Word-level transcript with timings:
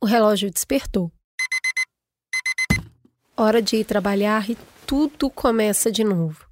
o 0.00 0.06
relógio 0.06 0.50
despertou. 0.50 1.10
Hora 3.36 3.60
de 3.60 3.76
ir 3.76 3.84
trabalhar 3.84 4.48
e 4.48 4.56
tudo 4.86 5.28
começa 5.28 5.90
de 5.90 6.04
novo. 6.04 6.46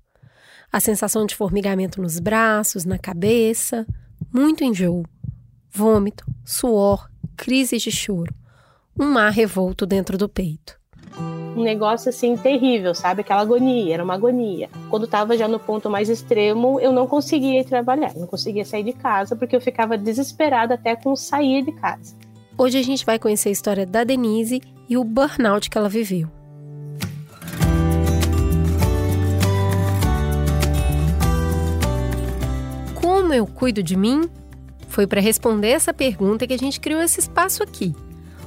A 0.73 0.81
sensação 0.81 1.25
de 1.25 1.35
formigamento 1.35 2.03
nos 2.03 2.19
braços, 2.19 2.85
na 2.85 2.99
cabeça, 2.99 3.87
muito 4.33 4.65
enjoo, 4.65 5.05
vômito, 5.71 6.25
suor, 6.45 7.09
crises 7.37 7.83
de 7.83 7.91
choro, 7.91 8.35
um 8.99 9.07
mar 9.07 9.31
revolto 9.31 9.87
dentro 9.87 10.19
do 10.19 10.29
peito. 10.29 10.79
Um 11.57 11.63
negócio 11.63 12.11
assim 12.11 12.37
terrível, 12.37 12.95
sabe? 12.95 13.23
Aquela 13.23 13.41
agonia, 13.41 13.95
era 13.95 14.05
uma 14.05 14.15
agonia. 14.15 14.69
Quando 14.91 15.07
estava 15.07 15.39
já 15.39 15.49
no 15.49 15.59
ponto 15.59 15.89
mais 15.89 16.11
extremo, 16.11 16.79
eu 16.81 16.93
não 16.93 17.07
conseguia 17.07 17.61
ir 17.61 17.65
trabalhar, 17.65 18.13
não 18.15 18.27
conseguia 18.27 18.65
sair 18.65 18.83
de 18.83 18.93
casa 18.93 19.35
porque 19.35 19.57
eu 19.57 19.61
ficava 19.61 19.97
desesperada 19.97 20.75
até 20.75 20.95
com 20.95 21.17
sair 21.17 21.65
de 21.65 21.73
casa. 21.73 22.26
Hoje 22.59 22.79
a 22.79 22.83
gente 22.83 23.05
vai 23.05 23.19
conhecer 23.19 23.51
a 23.51 23.53
história 23.53 23.85
da 23.85 24.03
Denise 24.03 24.63
e 24.89 24.97
o 24.97 25.05
burnout 25.05 25.69
que 25.69 25.77
ela 25.77 25.91
viveu. 25.91 26.27
Como 32.95 33.35
eu 33.35 33.47
cuido 33.47 33.83
de 33.83 33.95
mim? 33.95 34.23
Foi 34.89 35.07
para 35.07 35.21
responder 35.21 35.69
essa 35.69 35.93
pergunta 35.93 36.47
que 36.47 36.55
a 36.55 36.59
gente 36.59 36.81
criou 36.81 37.03
esse 37.03 37.21
espaço 37.21 37.63
aqui. 37.63 37.95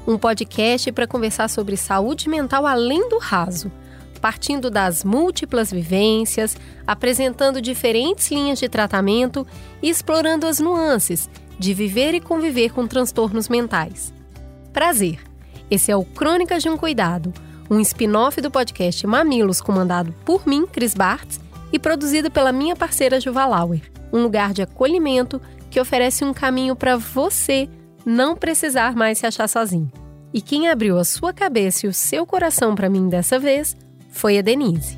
Um 0.07 0.17
podcast 0.17 0.91
para 0.91 1.05
conversar 1.05 1.48
sobre 1.48 1.77
saúde 1.77 2.27
mental 2.27 2.65
além 2.65 3.07
do 3.09 3.20
raso, 3.20 3.71
partindo 4.20 4.71
das 4.71 5.03
múltiplas 5.03 5.70
vivências, 5.71 6.57
apresentando 6.87 7.62
diferentes 7.62 8.31
linhas 8.31 8.57
de 8.57 8.67
tratamento 8.67 9.45
e 9.84 9.89
explorando 9.89 10.48
as 10.48 10.59
nuances 10.59 11.29
de 11.59 11.73
viver 11.73 12.16
e 12.16 12.22
conviver 12.22 12.72
com 12.72 12.88
transtornos 12.88 13.49
mentais. 13.49 14.13
Prazer! 14.72 15.20
Esse 15.70 15.91
é 15.91 15.95
o 15.95 16.05
Crônicas 16.05 16.63
de 16.63 16.70
um 16.70 16.77
Cuidado, 16.77 17.34
um 17.70 17.79
spin-off 17.82 18.41
do 18.41 18.49
podcast 18.49 19.05
Mamilos, 19.05 19.62
comandado 19.62 20.13
por 20.26 20.48
mim, 20.48 20.66
Cris 20.66 20.96
Bartz, 20.96 21.40
e 21.71 21.77
produzido 21.77 22.32
pela 22.32 22.51
minha 22.51 22.76
parceira 22.76 23.20
Juva 23.20 23.46
Lauer, 23.46 23.82
um 24.12 24.24
lugar 24.24 24.54
de 24.54 24.63
acolhimento 24.63 25.40
que 25.70 25.79
oferece 25.79 26.24
um 26.24 26.34
caminho 26.34 26.76
para 26.76 26.98
você 26.98 27.70
não 28.04 28.35
precisar 28.35 28.96
mais 28.96 29.20
se 29.20 29.27
achar 29.27 29.48
sozinho. 29.48 29.91
E 30.34 30.41
quem 30.41 30.68
abriu 30.68 30.98
a 30.98 31.04
sua 31.04 31.34
cabeça 31.34 31.85
e 31.85 31.90
o 31.90 31.94
seu 31.94 32.26
coração 32.26 32.73
para 32.73 32.90
mim 32.90 33.07
dessa 33.07 33.38
vez 33.38 33.76
foi 34.10 34.40
a 34.40 34.41
Denise. 34.41 34.98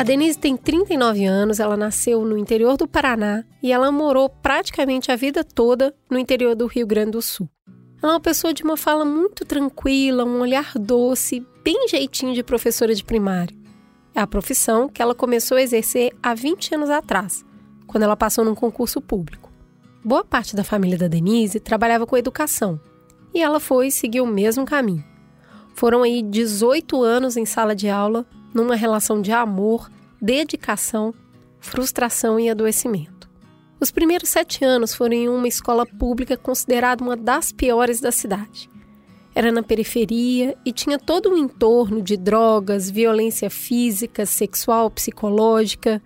A 0.00 0.02
Denise 0.02 0.38
tem 0.38 0.56
39 0.56 1.26
anos, 1.26 1.60
ela 1.60 1.76
nasceu 1.76 2.24
no 2.24 2.38
interior 2.38 2.74
do 2.74 2.88
Paraná 2.88 3.44
e 3.62 3.70
ela 3.70 3.92
morou 3.92 4.30
praticamente 4.30 5.12
a 5.12 5.14
vida 5.14 5.44
toda 5.44 5.94
no 6.10 6.18
interior 6.18 6.56
do 6.56 6.66
Rio 6.66 6.86
Grande 6.86 7.10
do 7.10 7.20
Sul. 7.20 7.46
Ela 8.02 8.12
é 8.12 8.14
uma 8.14 8.20
pessoa 8.20 8.54
de 8.54 8.62
uma 8.62 8.78
fala 8.78 9.04
muito 9.04 9.44
tranquila, 9.44 10.24
um 10.24 10.40
olhar 10.40 10.72
doce, 10.74 11.46
bem 11.62 11.86
jeitinho 11.86 12.32
de 12.32 12.42
professora 12.42 12.94
de 12.94 13.04
primário. 13.04 13.54
É 14.14 14.20
a 14.20 14.26
profissão 14.26 14.88
que 14.88 15.02
ela 15.02 15.14
começou 15.14 15.58
a 15.58 15.62
exercer 15.62 16.16
há 16.22 16.32
20 16.32 16.76
anos 16.76 16.88
atrás, 16.88 17.44
quando 17.86 18.04
ela 18.04 18.16
passou 18.16 18.42
num 18.42 18.54
concurso 18.54 19.02
público. 19.02 19.52
Boa 20.02 20.24
parte 20.24 20.56
da 20.56 20.64
família 20.64 20.96
da 20.96 21.08
Denise 21.08 21.60
trabalhava 21.60 22.06
com 22.06 22.16
educação 22.16 22.80
e 23.34 23.42
ela 23.42 23.60
foi 23.60 23.90
seguir 23.90 24.22
o 24.22 24.26
mesmo 24.26 24.64
caminho. 24.64 25.04
Foram 25.74 26.02
aí 26.02 26.22
18 26.22 27.02
anos 27.02 27.36
em 27.36 27.44
sala 27.44 27.76
de 27.76 27.90
aula, 27.90 28.26
numa 28.52 28.74
relação 28.74 29.20
de 29.20 29.32
amor, 29.32 29.90
dedicação, 30.20 31.14
frustração 31.58 32.38
e 32.38 32.48
adoecimento. 32.48 33.28
Os 33.80 33.90
primeiros 33.90 34.28
sete 34.28 34.64
anos 34.64 34.94
foram 34.94 35.14
em 35.14 35.28
uma 35.28 35.48
escola 35.48 35.86
pública 35.86 36.36
considerada 36.36 37.02
uma 37.02 37.16
das 37.16 37.50
piores 37.50 38.00
da 38.00 38.12
cidade. 38.12 38.68
Era 39.34 39.50
na 39.50 39.62
periferia 39.62 40.56
e 40.66 40.72
tinha 40.72 40.98
todo 40.98 41.30
um 41.30 41.36
entorno 41.36 42.02
de 42.02 42.16
drogas, 42.16 42.90
violência 42.90 43.48
física, 43.48 44.26
sexual, 44.26 44.90
psicológica, 44.90 46.02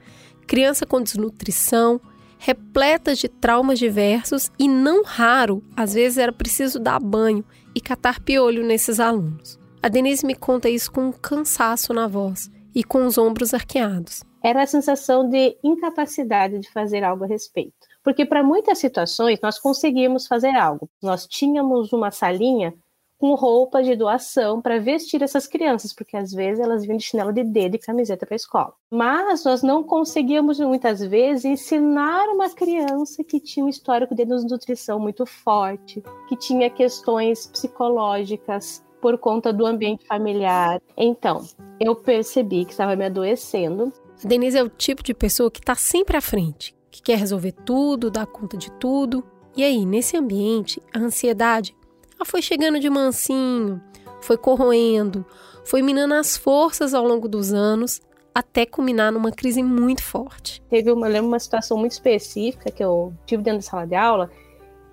criança 0.46 0.86
com 0.86 1.00
desnutrição, 1.00 2.00
repletas 2.38 3.18
de 3.18 3.28
traumas 3.28 3.78
diversos 3.78 4.52
e 4.58 4.68
não 4.68 5.02
raro, 5.02 5.62
às 5.74 5.94
vezes 5.94 6.18
era 6.18 6.32
preciso 6.32 6.78
dar 6.78 7.00
banho 7.00 7.44
e 7.74 7.80
catar 7.80 8.20
piolho 8.20 8.64
nesses 8.64 9.00
alunos. 9.00 9.58
A 9.84 9.88
Denise 9.90 10.24
me 10.24 10.34
conta 10.34 10.66
isso 10.66 10.90
com 10.90 11.08
um 11.08 11.12
cansaço 11.12 11.92
na 11.92 12.08
voz 12.08 12.50
e 12.74 12.82
com 12.82 13.04
os 13.04 13.18
ombros 13.18 13.52
arqueados. 13.52 14.22
Era 14.42 14.62
a 14.62 14.66
sensação 14.66 15.28
de 15.28 15.58
incapacidade 15.62 16.58
de 16.58 16.72
fazer 16.72 17.04
algo 17.04 17.24
a 17.24 17.26
respeito. 17.26 17.74
Porque 18.02 18.24
para 18.24 18.42
muitas 18.42 18.78
situações 18.78 19.38
nós 19.42 19.58
conseguimos 19.58 20.26
fazer 20.26 20.56
algo. 20.56 20.88
Nós 21.02 21.26
tínhamos 21.26 21.92
uma 21.92 22.10
salinha 22.10 22.72
com 23.18 23.34
roupa 23.34 23.82
de 23.82 23.94
doação 23.94 24.62
para 24.62 24.80
vestir 24.80 25.20
essas 25.20 25.46
crianças, 25.46 25.92
porque 25.92 26.16
às 26.16 26.32
vezes 26.32 26.60
elas 26.64 26.80
vinham 26.80 26.96
de 26.96 27.04
chinelo 27.04 27.30
de 27.30 27.44
dedo 27.44 27.74
e 27.74 27.78
camiseta 27.78 28.24
para 28.24 28.34
a 28.34 28.36
escola. 28.36 28.72
Mas 28.90 29.44
nós 29.44 29.62
não 29.62 29.84
conseguíamos 29.84 30.58
muitas 30.60 31.00
vezes 31.00 31.44
ensinar 31.44 32.26
uma 32.30 32.48
criança 32.48 33.22
que 33.22 33.38
tinha 33.38 33.66
um 33.66 33.68
histórico 33.68 34.14
de 34.14 34.24
desnutrição 34.24 34.98
muito 34.98 35.26
forte, 35.26 36.02
que 36.26 36.36
tinha 36.38 36.70
questões 36.70 37.46
psicológicas 37.48 38.82
por 39.04 39.18
conta 39.18 39.52
do 39.52 39.66
ambiente 39.66 40.06
familiar. 40.06 40.80
Então, 40.96 41.46
eu 41.78 41.94
percebi 41.94 42.64
que 42.64 42.70
estava 42.70 42.96
me 42.96 43.04
adoecendo. 43.04 43.92
A 44.24 44.26
Denise 44.26 44.56
é 44.56 44.62
o 44.62 44.68
tipo 44.70 45.02
de 45.02 45.12
pessoa 45.12 45.50
que 45.50 45.60
está 45.60 45.74
sempre 45.74 46.16
à 46.16 46.22
frente, 46.22 46.74
que 46.90 47.02
quer 47.02 47.18
resolver 47.18 47.52
tudo, 47.52 48.10
dar 48.10 48.24
conta 48.24 48.56
de 48.56 48.72
tudo. 48.72 49.22
E 49.54 49.62
aí, 49.62 49.84
nesse 49.84 50.16
ambiente, 50.16 50.80
a 50.90 51.00
ansiedade 51.00 51.76
ela 52.16 52.24
foi 52.24 52.40
chegando 52.40 52.80
de 52.80 52.88
mansinho, 52.88 53.78
foi 54.22 54.38
corroendo, 54.38 55.22
foi 55.66 55.82
minando 55.82 56.14
as 56.14 56.34
forças 56.34 56.94
ao 56.94 57.06
longo 57.06 57.28
dos 57.28 57.52
anos, 57.52 58.00
até 58.34 58.64
culminar 58.64 59.12
numa 59.12 59.30
crise 59.30 59.62
muito 59.62 60.02
forte. 60.02 60.62
Teve 60.70 60.90
uma, 60.90 61.08
lembro 61.08 61.28
uma 61.28 61.38
situação 61.38 61.76
muito 61.76 61.92
específica 61.92 62.70
que 62.70 62.82
eu 62.82 63.12
tive 63.26 63.42
dentro 63.42 63.58
da 63.58 63.66
sala 63.66 63.86
de 63.86 63.96
aula, 63.96 64.30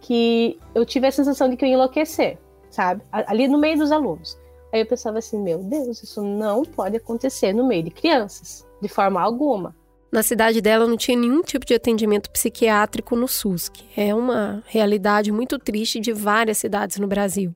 que 0.01 0.59
eu 0.75 0.85
tive 0.85 1.07
a 1.07 1.11
sensação 1.13 1.47
de 1.47 1.55
que 1.55 1.63
eu 1.63 1.69
ia 1.69 1.75
enlouquecer 1.75 2.38
sabe? 2.71 3.03
Ali 3.11 3.47
no 3.47 3.59
meio 3.59 3.77
dos 3.77 3.91
alunos. 3.91 4.37
Aí 4.73 4.79
eu 4.79 4.85
pensava 4.85 5.19
assim, 5.19 5.39
meu 5.39 5.59
Deus, 5.59 6.01
isso 6.01 6.23
não 6.23 6.63
pode 6.63 6.97
acontecer 6.97 7.53
no 7.53 7.67
meio 7.67 7.83
de 7.83 7.91
crianças, 7.91 8.65
de 8.81 8.87
forma 8.87 9.21
alguma. 9.21 9.75
Na 10.11 10.23
cidade 10.23 10.59
dela 10.59 10.87
não 10.87 10.97
tinha 10.97 11.17
nenhum 11.17 11.41
tipo 11.41 11.65
de 11.65 11.73
atendimento 11.73 12.29
psiquiátrico 12.31 13.15
no 13.15 13.27
SUS, 13.27 13.69
que 13.69 13.85
é 13.95 14.13
uma 14.15 14.63
realidade 14.67 15.31
muito 15.31 15.59
triste 15.59 15.99
de 15.99 16.11
várias 16.11 16.57
cidades 16.57 16.97
no 16.97 17.07
Brasil. 17.07 17.53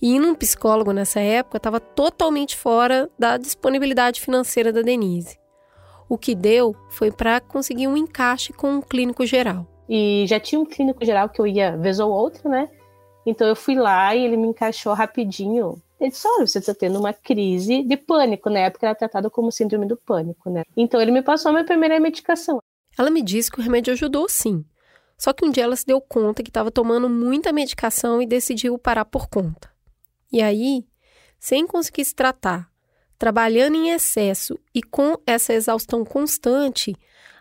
E 0.00 0.14
ir 0.14 0.18
num 0.18 0.34
psicólogo 0.34 0.92
nessa 0.92 1.20
época 1.20 1.56
estava 1.56 1.80
totalmente 1.80 2.56
fora 2.56 3.10
da 3.18 3.36
disponibilidade 3.36 4.20
financeira 4.20 4.72
da 4.72 4.82
Denise. 4.82 5.38
O 6.08 6.16
que 6.16 6.34
deu 6.34 6.74
foi 6.90 7.10
para 7.10 7.40
conseguir 7.40 7.88
um 7.88 7.96
encaixe 7.96 8.52
com 8.52 8.74
um 8.74 8.82
clínico 8.82 9.26
geral. 9.26 9.66
E 9.88 10.24
já 10.26 10.38
tinha 10.38 10.60
um 10.60 10.66
clínico 10.66 11.04
geral 11.04 11.28
que 11.28 11.40
eu 11.40 11.46
ia 11.46 11.76
vez 11.76 11.98
ou 11.98 12.10
outra, 12.10 12.48
né? 12.48 12.68
Então 13.26 13.48
eu 13.48 13.56
fui 13.56 13.74
lá 13.74 14.14
e 14.14 14.24
ele 14.24 14.36
me 14.36 14.46
encaixou 14.46 14.94
rapidinho. 14.94 15.82
Ele 16.00 16.10
disse: 16.10 16.28
Olha, 16.28 16.46
você 16.46 16.60
está 16.60 16.72
tendo 16.72 16.98
uma 16.98 17.12
crise 17.12 17.82
de 17.82 17.96
pânico. 17.96 18.48
Na 18.48 18.60
época 18.60 18.86
era 18.86 18.94
tratada 18.94 19.28
como 19.28 19.50
síndrome 19.50 19.86
do 19.86 19.96
pânico, 19.96 20.48
né? 20.48 20.62
Então 20.76 21.00
ele 21.02 21.10
me 21.10 21.22
passou 21.22 21.48
a 21.50 21.52
minha 21.52 21.64
primeira 21.64 21.98
medicação. 21.98 22.60
Ela 22.96 23.10
me 23.10 23.20
disse 23.20 23.50
que 23.50 23.58
o 23.58 23.62
remédio 23.62 23.92
ajudou 23.92 24.28
sim. 24.28 24.64
Só 25.18 25.32
que 25.32 25.44
um 25.44 25.50
dia 25.50 25.64
ela 25.64 25.74
se 25.74 25.84
deu 25.84 26.00
conta 26.00 26.42
que 26.42 26.50
estava 26.50 26.70
tomando 26.70 27.08
muita 27.08 27.52
medicação 27.52 28.22
e 28.22 28.26
decidiu 28.26 28.78
parar 28.78 29.04
por 29.04 29.28
conta. 29.28 29.70
E 30.30 30.42
aí, 30.42 30.86
sem 31.38 31.66
conseguir 31.66 32.04
se 32.04 32.14
tratar, 32.14 32.70
trabalhando 33.18 33.76
em 33.76 33.90
excesso 33.90 34.58
e 34.74 34.82
com 34.82 35.18
essa 35.26 35.54
exaustão 35.54 36.04
constante, 36.04 36.94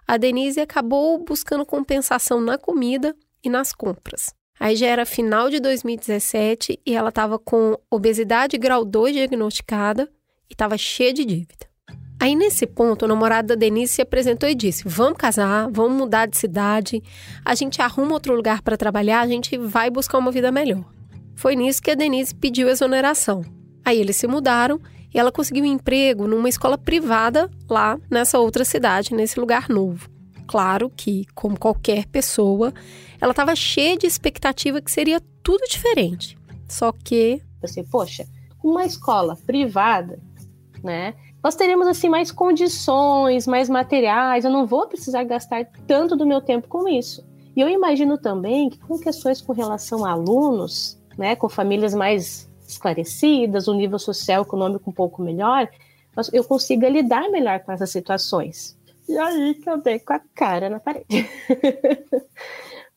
a 0.07 0.17
Denise 0.17 0.61
acabou 0.61 1.17
buscando 1.23 1.65
compensação 1.65 2.39
na 2.39 2.57
comida 2.57 3.15
e 3.43 3.49
nas 3.49 3.73
compras. 3.73 4.33
Aí 4.59 4.75
já 4.75 4.87
era 4.87 5.05
final 5.05 5.49
de 5.49 5.59
2017 5.59 6.79
e 6.85 6.95
ela 6.95 7.09
estava 7.09 7.37
com 7.37 7.77
obesidade 7.89 8.57
grau 8.57 8.85
2 8.85 9.13
diagnosticada 9.13 10.09
e 10.49 10.53
estava 10.53 10.77
cheia 10.77 11.13
de 11.13 11.25
dívida. 11.25 11.65
Aí 12.19 12.35
nesse 12.35 12.65
ponto, 12.65 13.05
o 13.05 13.07
namorado 13.07 13.49
da 13.49 13.55
Denise 13.55 13.93
se 13.93 14.01
apresentou 14.01 14.47
e 14.47 14.55
disse: 14.55 14.83
Vamos 14.87 15.17
casar, 15.17 15.69
vamos 15.69 15.97
mudar 15.97 16.25
de 16.25 16.37
cidade, 16.37 17.03
a 17.43 17.53
gente 17.53 17.81
arruma 17.81 18.13
outro 18.13 18.33
lugar 18.33 18.61
para 18.61 18.77
trabalhar, 18.77 19.21
a 19.21 19.27
gente 19.27 19.57
vai 19.57 19.89
buscar 19.89 20.17
uma 20.17 20.31
vida 20.31 20.51
melhor. 20.51 20.83
Foi 21.35 21.55
nisso 21.55 21.81
que 21.81 21.91
a 21.91 21.95
Denise 21.95 22.33
pediu 22.33 22.69
exoneração. 22.69 23.43
Aí 23.83 23.99
eles 23.99 24.15
se 24.15 24.25
mudaram 24.25 24.79
e 25.13 25.19
ela 25.19 25.31
conseguiu 25.31 25.63
um 25.63 25.67
emprego 25.67 26.27
numa 26.27 26.49
escola 26.49 26.77
privada 26.77 27.51
lá 27.69 27.99
nessa 28.09 28.39
outra 28.39 28.63
cidade, 28.63 29.13
nesse 29.13 29.39
lugar 29.39 29.69
novo. 29.69 30.14
Claro 30.47 30.91
que, 30.95 31.25
como 31.33 31.59
qualquer 31.59 32.05
pessoa, 32.07 32.73
ela 33.19 33.31
estava 33.31 33.55
cheia 33.55 33.97
de 33.97 34.05
expectativa 34.05 34.81
que 34.81 34.91
seria 34.91 35.21
tudo 35.41 35.63
diferente. 35.69 36.37
Só 36.67 36.91
que. 36.91 37.41
Assim, 37.63 37.83
poxa, 37.83 38.25
uma 38.63 38.85
escola 38.85 39.35
privada, 39.45 40.19
né? 40.83 41.13
nós 41.45 41.53
teremos 41.53 41.85
assim 41.85 42.09
mais 42.09 42.31
condições, 42.31 43.45
mais 43.45 43.69
materiais, 43.69 44.43
eu 44.43 44.49
não 44.49 44.65
vou 44.65 44.87
precisar 44.87 45.23
gastar 45.25 45.63
tanto 45.85 46.15
do 46.15 46.25
meu 46.25 46.41
tempo 46.41 46.67
com 46.67 46.87
isso. 46.87 47.23
E 47.55 47.61
eu 47.61 47.69
imagino 47.69 48.17
também 48.17 48.67
que 48.67 48.79
com 48.79 48.97
questões 48.97 49.41
com 49.41 49.53
relação 49.53 50.03
a 50.03 50.09
alunos, 50.09 50.99
né, 51.15 51.35
com 51.35 51.47
famílias 51.47 51.93
mais 51.93 52.49
esclarecidas, 52.67 53.67
um 53.67 53.75
nível 53.75 53.99
social 53.99 54.41
econômico 54.41 54.89
um 54.89 54.93
pouco 54.93 55.21
melhor, 55.21 55.69
eu 56.33 56.43
consiga 56.43 56.89
lidar 56.89 57.29
melhor 57.29 57.59
com 57.59 57.71
essas 57.71 57.91
situações. 57.91 58.75
E 59.07 59.17
aí 59.17 59.55
que 59.55 59.69
eu 59.69 59.77
dei 59.81 59.99
com 59.99 60.13
a 60.13 60.19
cara 60.19 60.69
na 60.69 60.79
parede. 60.79 61.05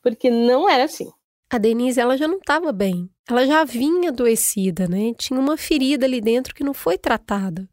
Porque 0.03 0.31
não 0.31 0.69
era 0.69 0.85
assim. 0.85 1.11
A 1.51 1.59
Denise, 1.59 2.01
ela 2.01 2.17
já 2.17 2.29
não 2.29 2.39
estava 2.39 2.73
bem. 2.73 3.09
Ela 3.29 3.47
já 3.47 3.65
vinha 3.65 4.11
adoecida, 4.11 4.87
né? 4.87 5.13
Tinha 5.17 5.39
uma 5.39 5.57
ferida 5.57 6.07
ali 6.07 6.21
dentro 6.21 6.55
que 6.55 6.65
não 6.65 6.75
foi 6.75 6.99
tratada. 6.99 7.69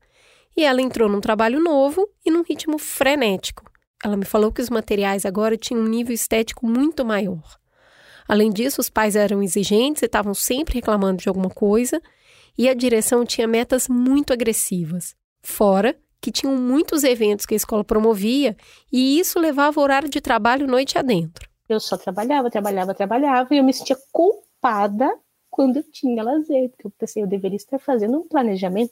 E 0.56 0.64
ela 0.64 0.82
entrou 0.82 1.10
num 1.10 1.20
trabalho 1.20 1.62
novo 1.62 2.08
e 2.26 2.32
num 2.32 2.42
ritmo 2.42 2.78
frenético. 2.78 3.64
Ela 4.04 4.16
me 4.16 4.26
falou 4.26 4.52
que 4.52 4.62
os 4.62 4.70
materiais 4.70 5.26
agora 5.26 5.58
tinham 5.58 5.82
um 5.82 5.88
nível 5.88 6.14
estético 6.14 6.66
muito 6.66 7.04
maior. 7.04 7.58
Além 8.28 8.50
disso, 8.50 8.82
os 8.82 8.90
pais 8.90 9.16
eram 9.16 9.44
exigentes 9.44 10.02
e 10.02 10.06
estavam 10.06 10.34
sempre 10.34 10.76
reclamando 10.76 11.22
de 11.22 11.30
alguma 11.30 11.50
coisa, 11.50 12.02
e 12.58 12.70
a 12.70 12.74
direção 12.74 13.26
tinha 13.26 13.48
metas 13.48 13.88
muito 13.88 14.32
agressivas. 14.32 15.16
Fora 15.42 15.96
que 16.26 16.32
tinham 16.32 16.58
muitos 16.58 17.04
eventos 17.04 17.46
que 17.46 17.54
a 17.54 17.56
escola 17.56 17.84
promovia, 17.84 18.58
e 18.92 19.20
isso 19.20 19.40
levava 19.40 19.80
o 19.80 19.84
horário 19.84 20.10
de 20.10 20.20
trabalho 20.20 20.66
noite 20.66 20.98
adentro. 20.98 21.48
Eu 21.70 21.80
só 21.80 21.96
trabalhava, 21.98 22.50
trabalhava, 22.50 22.96
trabalhava, 22.96 23.54
e 23.54 23.60
eu 23.60 23.64
me 23.64 23.72
sentia 23.72 23.96
culpada 24.12 25.08
quando 25.52 25.78
eu 25.78 25.84
tinha 25.84 26.24
lazer, 26.24 26.72
porque 26.72 26.88
eu 26.88 26.92
pensei, 26.98 27.22
eu 27.22 27.28
deveria 27.28 27.58
estar 27.58 27.78
fazendo 27.78 28.18
um 28.18 28.28
planejamento. 28.28 28.92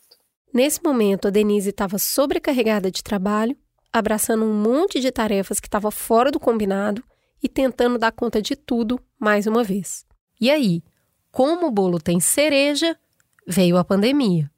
Nesse 0.54 0.80
momento, 0.84 1.28
a 1.28 1.32
Denise 1.32 1.72
estava 1.72 1.98
sobrecarregada 1.98 2.92
de 2.92 3.02
trabalho, 3.02 3.58
abraçando 3.92 4.46
um 4.46 4.54
monte 4.54 5.00
de 5.00 5.12
tarefas 5.12 5.60
que 5.60 5.68
estava 5.68 5.90
fora 5.90 6.30
do 6.30 6.40
combinado 6.40 7.04
e 7.42 7.50
tentando 7.50 7.98
dar 7.98 8.12
conta 8.12 8.44
de 8.44 8.56
tudo 8.56 9.00
mais 9.20 9.48
uma 9.48 9.64
vez. 9.64 10.06
E 10.40 10.52
aí, 10.52 10.84
como 11.32 11.66
o 11.66 11.72
bolo 11.72 11.98
tem 11.98 12.20
cereja, 12.20 12.96
veio 13.48 13.76
a 13.76 13.84
pandemia. 13.84 14.53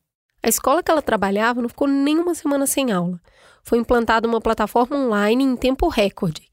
A 0.45 0.47
escola 0.47 0.83
que 0.83 0.92
ela 0.92 1.01
trabalhava 1.01 1.59
não 1.59 1.68
ficou 1.68 1.88
nem 1.88 2.19
uma 2.19 2.36
semana 2.36 2.68
sem 2.68 2.92
aula. 2.92 3.19
Foi 3.63 3.80
implantada 3.80 4.27
uma 4.27 4.39
plataforma 4.39 4.95
online 4.95 5.44
em 5.44 5.56
tempo 5.56 5.88
recorde. 5.88 6.51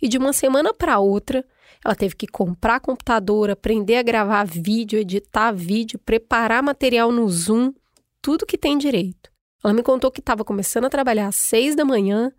E 0.00 0.06
de 0.06 0.16
uma 0.16 0.32
semana 0.32 0.72
para 0.72 1.00
outra, 1.00 1.44
ela 1.84 1.96
teve 1.96 2.14
que 2.14 2.28
comprar 2.28 2.78
computador, 2.78 3.50
aprender 3.50 3.96
a 3.96 4.02
gravar 4.04 4.44
vídeo, 4.44 4.96
editar 4.96 5.50
vídeo, 5.50 5.98
preparar 5.98 6.62
material 6.62 7.10
no 7.10 7.28
Zoom 7.28 7.72
tudo 8.20 8.46
que 8.46 8.56
tem 8.56 8.78
direito. 8.78 9.28
Ela 9.64 9.74
me 9.74 9.82
contou 9.82 10.12
que 10.12 10.20
estava 10.20 10.44
começando 10.44 10.84
a 10.84 10.90
trabalhar 10.90 11.26
às 11.26 11.34
seis 11.34 11.74
da 11.74 11.84
manhã 11.84 12.30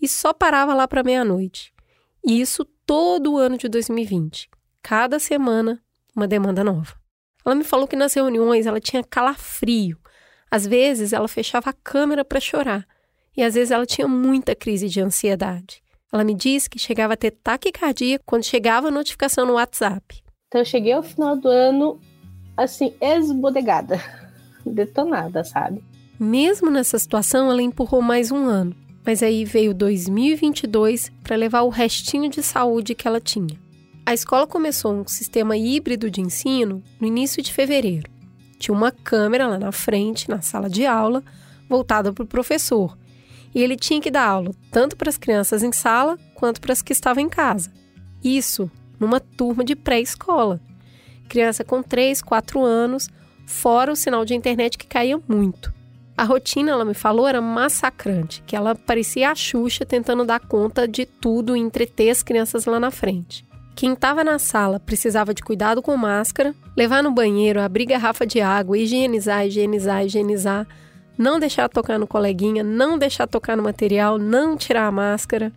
e 0.00 0.06
só 0.06 0.32
parava 0.32 0.74
lá 0.74 0.86
para 0.86 1.02
meia-noite. 1.02 1.74
E 2.24 2.40
isso 2.40 2.64
todo 2.86 3.32
o 3.32 3.36
ano 3.36 3.58
de 3.58 3.68
2020. 3.68 4.48
Cada 4.80 5.18
semana, 5.18 5.82
uma 6.14 6.28
demanda 6.28 6.62
nova. 6.62 6.94
Ela 7.44 7.56
me 7.56 7.64
falou 7.64 7.88
que 7.88 7.96
nas 7.96 8.14
reuniões 8.14 8.64
ela 8.64 8.78
tinha 8.78 9.02
calafrio. 9.02 9.98
Às 10.52 10.66
vezes 10.66 11.14
ela 11.14 11.26
fechava 11.28 11.70
a 11.70 11.72
câmera 11.72 12.26
para 12.26 12.38
chorar. 12.38 12.86
E 13.34 13.42
às 13.42 13.54
vezes 13.54 13.70
ela 13.70 13.86
tinha 13.86 14.06
muita 14.06 14.54
crise 14.54 14.86
de 14.86 15.00
ansiedade. 15.00 15.82
Ela 16.12 16.24
me 16.24 16.34
disse 16.34 16.68
que 16.68 16.78
chegava 16.78 17.14
a 17.14 17.16
ter 17.16 17.30
taquicardia 17.30 18.20
quando 18.26 18.44
chegava 18.44 18.88
a 18.88 18.90
notificação 18.90 19.46
no 19.46 19.54
WhatsApp. 19.54 20.22
Então 20.48 20.60
eu 20.60 20.64
cheguei 20.66 20.92
ao 20.92 21.02
final 21.02 21.34
do 21.34 21.48
ano 21.48 21.98
assim, 22.54 22.92
esbodegada 23.00 23.98
detonada, 24.66 25.42
sabe? 25.42 25.82
Mesmo 26.20 26.70
nessa 26.70 26.98
situação, 26.98 27.50
ela 27.50 27.62
empurrou 27.62 28.02
mais 28.02 28.30
um 28.30 28.44
ano, 28.44 28.76
mas 29.06 29.22
aí 29.22 29.46
veio 29.46 29.72
2022 29.72 31.10
para 31.24 31.34
levar 31.34 31.62
o 31.62 31.70
restinho 31.70 32.28
de 32.28 32.42
saúde 32.42 32.94
que 32.94 33.08
ela 33.08 33.22
tinha. 33.22 33.58
A 34.04 34.12
escola 34.12 34.46
começou 34.46 34.92
um 34.92 35.06
sistema 35.06 35.56
híbrido 35.56 36.10
de 36.10 36.20
ensino 36.20 36.82
no 37.00 37.06
início 37.06 37.42
de 37.42 37.50
fevereiro. 37.50 38.11
Tinha 38.62 38.76
uma 38.76 38.92
câmera 38.92 39.48
lá 39.48 39.58
na 39.58 39.72
frente, 39.72 40.30
na 40.30 40.40
sala 40.40 40.70
de 40.70 40.86
aula, 40.86 41.24
voltada 41.68 42.12
para 42.12 42.22
o 42.22 42.26
professor, 42.28 42.96
e 43.52 43.60
ele 43.60 43.74
tinha 43.74 44.00
que 44.00 44.08
dar 44.08 44.24
aula 44.24 44.54
tanto 44.70 44.96
para 44.96 45.08
as 45.08 45.16
crianças 45.16 45.64
em 45.64 45.72
sala 45.72 46.16
quanto 46.36 46.60
para 46.60 46.72
as 46.72 46.80
que 46.80 46.92
estavam 46.92 47.24
em 47.24 47.28
casa. 47.28 47.72
Isso 48.22 48.70
numa 49.00 49.18
turma 49.18 49.64
de 49.64 49.74
pré-escola. 49.74 50.60
Criança 51.28 51.64
com 51.64 51.82
3, 51.82 52.22
4 52.22 52.64
anos 52.64 53.10
fora 53.44 53.90
o 53.90 53.96
sinal 53.96 54.24
de 54.24 54.36
internet 54.36 54.78
que 54.78 54.86
caía 54.86 55.20
muito. 55.26 55.74
A 56.16 56.22
rotina, 56.22 56.70
ela 56.70 56.84
me 56.84 56.94
falou, 56.94 57.26
era 57.26 57.40
massacrante, 57.40 58.44
que 58.46 58.54
ela 58.54 58.76
parecia 58.76 59.32
a 59.32 59.34
Xuxa 59.34 59.84
tentando 59.84 60.24
dar 60.24 60.38
conta 60.38 60.86
de 60.86 61.04
tudo 61.04 61.56
e 61.56 61.60
entreter 61.60 62.10
as 62.10 62.22
crianças 62.22 62.64
lá 62.66 62.78
na 62.78 62.92
frente. 62.92 63.44
Quem 63.74 63.94
estava 63.94 64.22
na 64.22 64.38
sala 64.38 64.78
precisava 64.78 65.34
de 65.34 65.42
cuidado 65.42 65.82
com 65.82 65.96
máscara, 65.96 66.54
levar 66.76 67.02
no 67.02 67.10
banheiro, 67.10 67.60
abrir 67.60 67.86
garrafa 67.86 68.26
de 68.26 68.40
água, 68.40 68.78
higienizar, 68.78 69.46
higienizar, 69.46 70.04
higienizar, 70.04 70.66
não 71.16 71.40
deixar 71.40 71.68
tocar 71.68 71.98
no 71.98 72.06
coleguinha, 72.06 72.62
não 72.62 72.98
deixar 72.98 73.26
tocar 73.26 73.56
no 73.56 73.62
material, 73.62 74.18
não 74.18 74.56
tirar 74.56 74.86
a 74.86 74.92
máscara. 74.92 75.52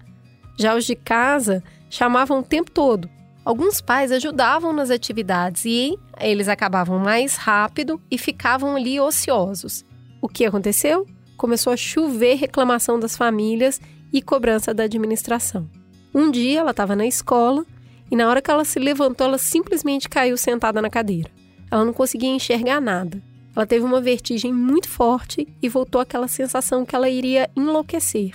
Já 0.58 0.76
os 0.76 0.86
de 0.86 0.96
casa 0.96 1.64
chamavam 1.90 2.40
o 2.40 2.44
tempo 2.44 2.72
todo, 2.72 3.10
Alguns 3.46 3.80
pais 3.80 4.12
ajudavam 4.12 4.74
nas 4.74 4.90
atividades 4.90 5.66
e 5.66 6.00
eles 6.20 6.48
acabavam 6.48 6.98
mais 6.98 7.36
rápido 7.36 8.02
e 8.10 8.18
ficavam 8.18 8.76
ali 8.76 9.00
ociosos. 9.00 9.86
O 10.20 10.28
que 10.28 10.46
aconteceu? 10.46 11.06
Começou 11.38 11.72
a 11.72 11.78
chover 11.78 12.38
reclamação 12.38 13.00
das 13.00 13.16
famílias 13.16 13.80
e 14.12 14.20
cobrança 14.20 14.74
da 14.74 14.86
administração. 14.86 15.70
Um 16.12 16.32
dia 16.32 16.62
ela 16.62 16.72
estava 16.72 16.96
na 16.96 17.06
escola 17.06 17.64
e 18.10 18.16
na 18.16 18.30
hora 18.30 18.42
que 18.42 18.52
ela 18.52 18.66
se 18.66 18.80
levantou, 18.80 19.28
ela 19.28 19.38
simplesmente 19.38 20.10
caiu 20.10 20.38
sentada 20.38 20.82
na 20.82 20.90
cadeira. 20.90 21.30
Ela 21.72 21.84
não 21.84 21.94
conseguia 21.94 22.30
enxergar 22.30 22.80
nada. 22.80 23.22
Ela 23.56 23.66
teve 23.66 23.86
uma 23.86 24.02
vertigem 24.02 24.54
muito 24.54 24.90
forte 24.90 25.48
e 25.62 25.70
voltou 25.70 26.02
aquela 26.02 26.28
sensação 26.28 26.86
que 26.86 26.96
ela 26.96 27.10
iria 27.10 27.50
enlouquecer. 27.56 28.34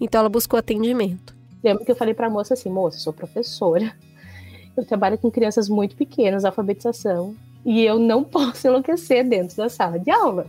Então 0.00 0.20
ela 0.20 0.28
buscou 0.28 0.58
atendimento. 0.58 1.34
Lembro 1.62 1.84
que 1.84 1.90
eu 1.90 1.96
falei 1.96 2.14
para 2.14 2.26
a 2.26 2.30
moça 2.30 2.54
assim: 2.54 2.70
moça, 2.70 2.98
sou 2.98 3.12
professora 3.12 3.94
eu 4.76 4.84
trabalho 4.84 5.18
com 5.18 5.30
crianças 5.30 5.68
muito 5.68 5.94
pequenas, 5.96 6.44
alfabetização, 6.44 7.34
e 7.64 7.82
eu 7.84 7.98
não 7.98 8.24
posso 8.24 8.66
enlouquecer 8.66 9.28
dentro 9.28 9.56
da 9.56 9.68
sala 9.68 9.98
de 9.98 10.10
aula. 10.10 10.46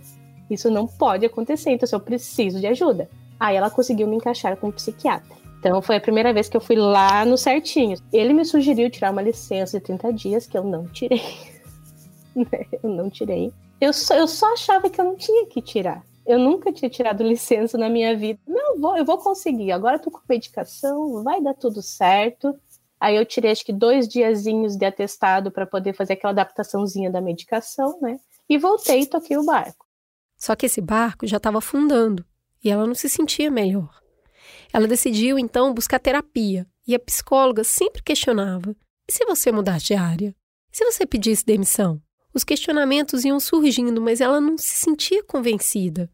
Isso 0.50 0.70
não 0.70 0.88
pode 0.88 1.26
acontecer, 1.26 1.72
então 1.72 1.88
eu 1.92 2.00
preciso 2.00 2.60
de 2.60 2.68
ajuda. 2.68 3.10
Aí 3.40 3.56
ela 3.56 3.70
conseguiu 3.70 4.08
me 4.08 4.16
encaixar 4.16 4.56
com 4.58 4.68
um 4.68 4.72
psiquiatra. 4.72 5.33
Então 5.64 5.82
foi 5.82 5.96
a 5.96 6.02
primeira 6.02 6.34
vez 6.34 6.50
que 6.50 6.58
eu 6.58 6.62
fui 6.62 6.76
lá 6.76 7.24
no 7.24 7.38
certinho. 7.38 7.98
Ele 8.12 8.34
me 8.34 8.44
sugeriu 8.44 8.92
tirar 8.92 9.12
uma 9.12 9.22
licença 9.22 9.80
de 9.80 9.86
30 9.86 10.12
dias, 10.12 10.46
que 10.46 10.58
eu 10.58 10.64
não 10.66 10.86
tirei. 10.90 11.24
eu 12.84 12.90
não 12.90 13.10
tirei. 13.10 13.50
Eu 13.80 13.94
só, 13.94 14.14
eu 14.14 14.28
só 14.28 14.52
achava 14.52 14.90
que 14.90 15.00
eu 15.00 15.06
não 15.06 15.16
tinha 15.16 15.46
que 15.46 15.62
tirar. 15.62 16.04
Eu 16.26 16.38
nunca 16.38 16.70
tinha 16.74 16.90
tirado 16.90 17.24
licença 17.24 17.78
na 17.78 17.88
minha 17.88 18.14
vida. 18.14 18.42
Não, 18.46 18.74
eu 18.74 18.82
vou, 18.82 18.98
eu 18.98 19.06
vou 19.06 19.18
conseguir. 19.18 19.72
Agora 19.72 19.96
eu 19.96 20.02
tô 20.02 20.12
com 20.12 20.20
medicação, 20.28 21.24
vai 21.24 21.42
dar 21.42 21.54
tudo 21.54 21.82
certo. 21.82 22.54
Aí 23.00 23.16
eu 23.16 23.26
tirei 23.26 23.52
acho 23.52 23.64
que 23.64 23.72
dois 23.72 24.06
diazinhos 24.06 24.76
de 24.76 24.86
atestado 24.86 25.50
para 25.50 25.66
poder 25.66 25.94
fazer 25.94 26.14
aquela 26.14 26.32
adaptaçãozinha 26.32 27.10
da 27.10 27.22
medicação, 27.22 27.98
né? 28.02 28.20
E 28.50 28.58
voltei 28.58 29.04
e 29.04 29.06
toquei 29.06 29.38
o 29.38 29.46
barco. 29.46 29.86
Só 30.36 30.58
que 30.58 30.66
esse 30.66 30.82
barco 30.82 31.26
já 31.26 31.38
estava 31.38 31.60
afundando 31.60 32.26
e 32.62 32.70
ela 32.70 32.86
não 32.86 32.94
se 32.94 33.08
sentia 33.08 33.50
melhor. 33.50 34.03
Ela 34.74 34.88
decidiu 34.88 35.38
então 35.38 35.72
buscar 35.72 36.00
terapia 36.00 36.66
e 36.88 36.96
a 36.96 37.00
psicóloga 37.00 37.64
sempre 37.64 38.02
questionava: 38.02 38.76
e 39.08 39.14
se 39.14 39.24
você 39.26 39.52
mudasse 39.52 39.86
de 39.86 39.94
área? 39.94 40.36
E 40.72 40.78
se 40.78 40.84
você 40.84 41.06
pedisse 41.06 41.46
demissão? 41.46 42.02
Os 42.34 42.44
questionamentos 42.44 43.24
iam 43.24 43.40
surgindo, 43.40 44.02
mas 44.02 44.20
ela 44.20 44.42
não 44.42 44.58
se 44.58 44.76
sentia 44.76 45.24
convencida. 45.24 46.10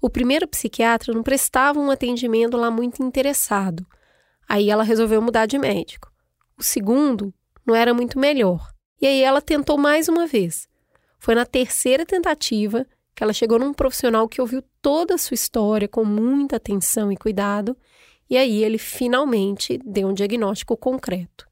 O 0.00 0.10
primeiro 0.10 0.46
psiquiatra 0.46 1.14
não 1.14 1.22
prestava 1.22 1.80
um 1.80 1.90
atendimento 1.90 2.56
lá 2.56 2.70
muito 2.70 3.02
interessado. 3.02 3.86
Aí 4.46 4.68
ela 4.70 4.82
resolveu 4.82 5.22
mudar 5.22 5.46
de 5.46 5.58
médico. 5.58 6.12
O 6.58 6.62
segundo 6.62 7.32
não 7.66 7.74
era 7.74 7.94
muito 7.94 8.18
melhor. 8.18 8.70
E 9.00 9.06
aí 9.06 9.22
ela 9.22 9.40
tentou 9.40 9.78
mais 9.78 10.08
uma 10.08 10.26
vez. 10.26 10.68
Foi 11.18 11.34
na 11.34 11.46
terceira 11.46 12.04
tentativa 12.04 12.86
que 13.18 13.24
ela 13.24 13.32
chegou 13.32 13.58
num 13.58 13.74
profissional 13.74 14.28
que 14.28 14.40
ouviu 14.40 14.62
toda 14.80 15.16
a 15.16 15.18
sua 15.18 15.34
história 15.34 15.88
com 15.88 16.04
muita 16.04 16.54
atenção 16.54 17.10
e 17.10 17.16
cuidado, 17.16 17.76
e 18.30 18.36
aí 18.36 18.62
ele 18.62 18.78
finalmente 18.78 19.76
deu 19.84 20.06
um 20.06 20.14
diagnóstico 20.14 20.76
concreto. 20.76 21.48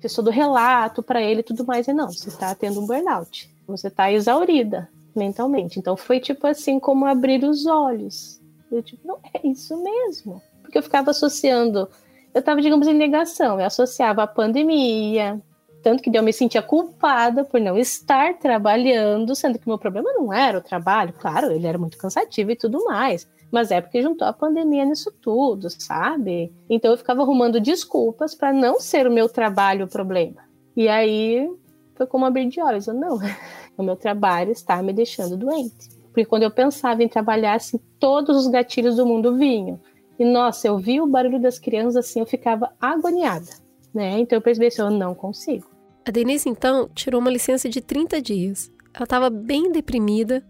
Fiz 0.00 0.14
todo 0.14 0.28
o 0.28 0.32
relato 0.32 1.02
para 1.02 1.20
ele 1.20 1.40
e 1.40 1.44
tudo 1.44 1.66
mais, 1.66 1.86
e 1.86 1.92
não, 1.92 2.10
você 2.10 2.30
está 2.30 2.54
tendo 2.54 2.80
um 2.80 2.86
burnout. 2.86 3.54
Você 3.66 3.88
está 3.88 4.10
exaurida 4.10 4.88
mentalmente. 5.14 5.78
Então 5.78 5.98
foi 5.98 6.18
tipo 6.18 6.46
assim 6.46 6.80
como 6.80 7.04
abrir 7.04 7.44
os 7.44 7.66
olhos. 7.66 8.40
Eu 8.70 8.82
tipo, 8.82 9.06
não 9.06 9.18
é 9.34 9.46
isso 9.46 9.76
mesmo. 9.82 10.40
Porque 10.62 10.78
eu 10.78 10.82
ficava 10.82 11.10
associando 11.10 11.90
eu 12.34 12.40
estava, 12.40 12.62
digamos, 12.62 12.86
em 12.86 12.94
negação. 12.94 13.60
Eu 13.60 13.66
associava 13.66 14.22
a 14.22 14.26
pandemia, 14.26 15.40
Tanto 15.82 16.02
que 16.02 16.16
eu 16.16 16.22
me 16.22 16.32
sentia 16.32 16.62
culpada 16.62 17.44
por 17.44 17.60
não 17.60 17.76
estar 17.76 18.38
trabalhando, 18.38 19.34
sendo 19.34 19.58
que 19.58 19.68
meu 19.68 19.78
problema 19.78 20.12
não 20.12 20.32
era 20.32 20.58
o 20.58 20.62
trabalho. 20.62 21.12
Claro, 21.12 21.50
ele 21.50 21.66
era 21.66 21.78
muito 21.78 21.98
cansativo 21.98 22.52
e 22.52 22.56
tudo 22.56 22.84
mais. 22.84 23.28
Mas 23.50 23.70
é 23.70 23.80
porque 23.80 24.00
juntou 24.00 24.26
a 24.26 24.32
pandemia 24.32 24.84
nisso 24.84 25.12
tudo, 25.20 25.68
sabe? 25.68 26.52
Então 26.70 26.92
eu 26.92 26.96
ficava 26.96 27.22
arrumando 27.22 27.60
desculpas 27.60 28.34
para 28.34 28.52
não 28.52 28.80
ser 28.80 29.06
o 29.06 29.12
meu 29.12 29.28
trabalho 29.28 29.84
o 29.84 29.88
problema. 29.88 30.42
E 30.76 30.88
aí 30.88 31.50
foi 31.94 32.06
como 32.06 32.24
abrir 32.24 32.48
de 32.48 32.60
olhos. 32.60 32.86
Eu, 32.86 32.94
não, 32.94 33.18
o 33.76 33.82
meu 33.82 33.96
trabalho 33.96 34.52
está 34.52 34.82
me 34.82 34.92
deixando 34.92 35.36
doente. 35.36 35.90
Porque 36.06 36.24
quando 36.24 36.44
eu 36.44 36.50
pensava 36.50 37.02
em 37.02 37.08
trabalhar, 37.08 37.54
assim, 37.54 37.78
todos 37.98 38.36
os 38.36 38.46
gatilhos 38.46 38.96
do 38.96 39.06
mundo 39.06 39.36
vinham. 39.36 39.80
E 40.18 40.24
nossa, 40.24 40.68
eu 40.68 40.78
vi 40.78 41.00
o 41.00 41.06
barulho 41.06 41.40
das 41.40 41.58
crianças 41.58 41.96
assim, 41.96 42.20
eu 42.20 42.26
ficava 42.26 42.70
agoniada, 42.80 43.48
né? 43.92 44.18
Então 44.18 44.36
eu 44.36 44.42
percebi 44.42 44.66
assim, 44.66 44.82
eu 44.82 44.90
não 44.90 45.14
consigo. 45.14 45.71
A 46.06 46.10
Denise 46.10 46.48
então 46.48 46.88
tirou 46.94 47.20
uma 47.20 47.30
licença 47.30 47.68
de 47.68 47.80
30 47.80 48.20
dias. 48.20 48.70
Ela 48.92 49.04
estava 49.04 49.30
bem 49.30 49.70
deprimida, 49.72 50.44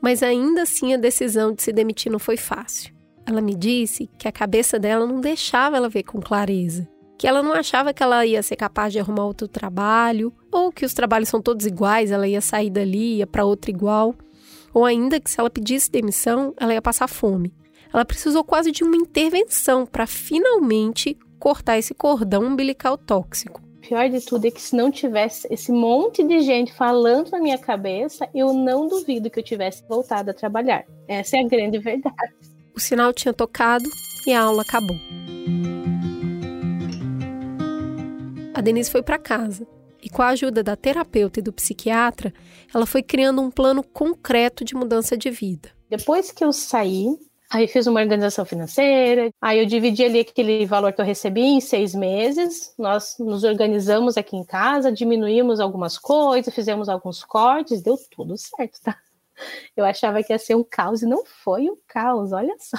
mas 0.00 0.22
ainda 0.22 0.62
assim 0.62 0.94
a 0.94 0.96
decisão 0.96 1.52
de 1.52 1.62
se 1.62 1.72
demitir 1.72 2.10
não 2.10 2.18
foi 2.18 2.36
fácil. 2.36 2.94
Ela 3.26 3.40
me 3.40 3.54
disse 3.54 4.08
que 4.18 4.26
a 4.26 4.32
cabeça 4.32 4.78
dela 4.78 5.06
não 5.06 5.20
deixava 5.20 5.76
ela 5.76 5.88
ver 5.88 6.02
com 6.02 6.20
clareza, 6.20 6.88
que 7.18 7.26
ela 7.26 7.42
não 7.42 7.52
achava 7.52 7.92
que 7.92 8.02
ela 8.02 8.26
ia 8.26 8.42
ser 8.42 8.56
capaz 8.56 8.92
de 8.92 8.98
arrumar 8.98 9.26
outro 9.26 9.46
trabalho, 9.46 10.32
ou 10.50 10.72
que 10.72 10.84
os 10.84 10.94
trabalhos 10.94 11.28
são 11.28 11.40
todos 11.40 11.66
iguais, 11.66 12.10
ela 12.10 12.26
ia 12.26 12.40
sair 12.40 12.70
dali, 12.70 13.18
ia 13.18 13.26
para 13.26 13.44
outro 13.44 13.70
igual 13.70 14.16
ou 14.72 14.84
ainda 14.84 15.20
que 15.20 15.30
se 15.30 15.38
ela 15.38 15.50
pedisse 15.50 15.90
demissão, 15.90 16.54
ela 16.58 16.72
ia 16.72 16.82
passar 16.82 17.08
fome. 17.08 17.52
Ela 17.92 18.04
precisou 18.04 18.42
quase 18.42 18.72
de 18.72 18.82
uma 18.82 18.96
intervenção 18.96 19.84
para 19.84 20.06
finalmente 20.06 21.16
cortar 21.38 21.78
esse 21.78 21.92
cordão 21.92 22.44
umbilical 22.44 22.96
tóxico. 22.96 23.60
Pior 23.82 24.08
de 24.08 24.20
tudo 24.20 24.46
é 24.46 24.50
que 24.50 24.62
se 24.62 24.76
não 24.76 24.92
tivesse 24.92 25.46
esse 25.50 25.72
monte 25.72 26.22
de 26.22 26.40
gente 26.40 26.72
falando 26.72 27.30
na 27.30 27.40
minha 27.40 27.58
cabeça, 27.58 28.28
eu 28.32 28.52
não 28.52 28.86
duvido 28.86 29.28
que 29.28 29.40
eu 29.40 29.42
tivesse 29.42 29.82
voltado 29.88 30.30
a 30.30 30.34
trabalhar. 30.34 30.84
Essa 31.08 31.36
é 31.36 31.40
a 31.40 31.48
grande 31.48 31.78
verdade. 31.78 32.32
O 32.74 32.78
sinal 32.78 33.12
tinha 33.12 33.34
tocado 33.34 33.84
e 34.26 34.32
a 34.32 34.40
aula 34.40 34.62
acabou. 34.62 34.96
A 38.54 38.60
Denise 38.60 38.90
foi 38.90 39.02
para 39.02 39.18
casa 39.18 39.66
e 40.00 40.08
com 40.08 40.22
a 40.22 40.28
ajuda 40.28 40.62
da 40.62 40.76
terapeuta 40.76 41.40
e 41.40 41.42
do 41.42 41.52
psiquiatra, 41.52 42.32
ela 42.72 42.86
foi 42.86 43.02
criando 43.02 43.42
um 43.42 43.50
plano 43.50 43.82
concreto 43.82 44.64
de 44.64 44.74
mudança 44.76 45.16
de 45.16 45.28
vida. 45.28 45.70
Depois 45.90 46.30
que 46.30 46.44
eu 46.44 46.52
saí, 46.52 47.18
aí 47.52 47.68
fiz 47.68 47.86
uma 47.86 48.00
organização 48.00 48.44
financeira, 48.46 49.30
aí 49.40 49.58
eu 49.58 49.66
dividi 49.66 50.02
ali 50.02 50.20
aquele 50.20 50.64
valor 50.64 50.92
que 50.92 51.00
eu 51.00 51.04
recebi 51.04 51.42
em 51.42 51.60
seis 51.60 51.94
meses. 51.94 52.72
Nós 52.78 53.16
nos 53.18 53.44
organizamos 53.44 54.16
aqui 54.16 54.36
em 54.36 54.44
casa, 54.44 54.90
diminuímos 54.90 55.60
algumas 55.60 55.98
coisas, 55.98 56.54
fizemos 56.54 56.88
alguns 56.88 57.22
cortes, 57.22 57.82
deu 57.82 57.98
tudo 58.10 58.36
certo, 58.38 58.80
tá? 58.82 58.96
Eu 59.76 59.84
achava 59.84 60.22
que 60.22 60.32
ia 60.32 60.38
ser 60.38 60.54
um 60.54 60.64
caos 60.64 61.02
e 61.02 61.06
não 61.06 61.24
foi 61.26 61.68
um 61.68 61.76
caos, 61.86 62.32
olha 62.32 62.54
só. 62.58 62.78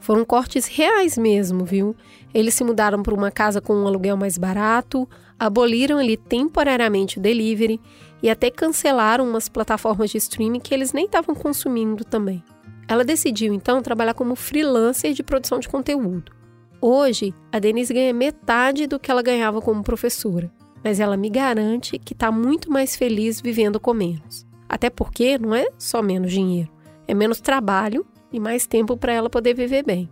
Foram 0.00 0.24
cortes 0.24 0.66
reais 0.66 1.18
mesmo, 1.18 1.64
viu? 1.64 1.96
Eles 2.32 2.54
se 2.54 2.62
mudaram 2.62 3.02
para 3.02 3.14
uma 3.14 3.30
casa 3.30 3.60
com 3.60 3.74
um 3.74 3.86
aluguel 3.86 4.16
mais 4.16 4.38
barato, 4.38 5.08
aboliram 5.38 5.98
ali 5.98 6.16
temporariamente 6.16 7.18
o 7.18 7.20
delivery 7.20 7.80
e 8.22 8.30
até 8.30 8.50
cancelaram 8.50 9.28
umas 9.28 9.48
plataformas 9.48 10.10
de 10.10 10.18
streaming 10.18 10.60
que 10.60 10.72
eles 10.72 10.92
nem 10.92 11.06
estavam 11.06 11.34
consumindo 11.34 12.04
também. 12.04 12.42
Ela 12.88 13.04
decidiu 13.04 13.52
então 13.52 13.82
trabalhar 13.82 14.14
como 14.14 14.36
freelancer 14.36 15.12
de 15.12 15.22
produção 15.22 15.58
de 15.58 15.68
conteúdo. 15.68 16.32
Hoje, 16.80 17.34
a 17.50 17.58
Denise 17.58 17.92
ganha 17.92 18.12
metade 18.12 18.86
do 18.86 18.98
que 18.98 19.10
ela 19.10 19.22
ganhava 19.22 19.60
como 19.60 19.82
professora, 19.82 20.50
mas 20.84 21.00
ela 21.00 21.16
me 21.16 21.28
garante 21.28 21.98
que 21.98 22.12
está 22.12 22.30
muito 22.30 22.70
mais 22.70 22.94
feliz 22.94 23.40
vivendo 23.40 23.80
com 23.80 23.92
menos. 23.92 24.46
Até 24.68 24.90
porque 24.90 25.38
não 25.38 25.54
é 25.54 25.66
só 25.78 26.02
menos 26.02 26.30
dinheiro, 26.30 26.70
é 27.08 27.14
menos 27.14 27.40
trabalho 27.40 28.06
e 28.32 28.38
mais 28.38 28.66
tempo 28.66 28.96
para 28.96 29.12
ela 29.12 29.30
poder 29.30 29.54
viver 29.54 29.84
bem. 29.84 30.08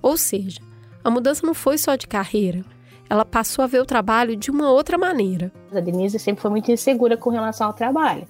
Ou 0.00 0.16
seja, 0.16 0.60
a 1.02 1.10
mudança 1.10 1.46
não 1.46 1.54
foi 1.54 1.76
só 1.76 1.96
de 1.96 2.06
carreira, 2.06 2.64
ela 3.10 3.24
passou 3.24 3.64
a 3.64 3.66
ver 3.66 3.80
o 3.80 3.86
trabalho 3.86 4.36
de 4.36 4.50
uma 4.52 4.70
outra 4.70 4.96
maneira. 4.96 5.52
A 5.74 5.80
Denise 5.80 6.18
sempre 6.18 6.40
foi 6.40 6.50
muito 6.50 6.70
insegura 6.70 7.16
com 7.16 7.28
relação 7.28 7.66
ao 7.66 7.72
trabalho. 7.72 8.26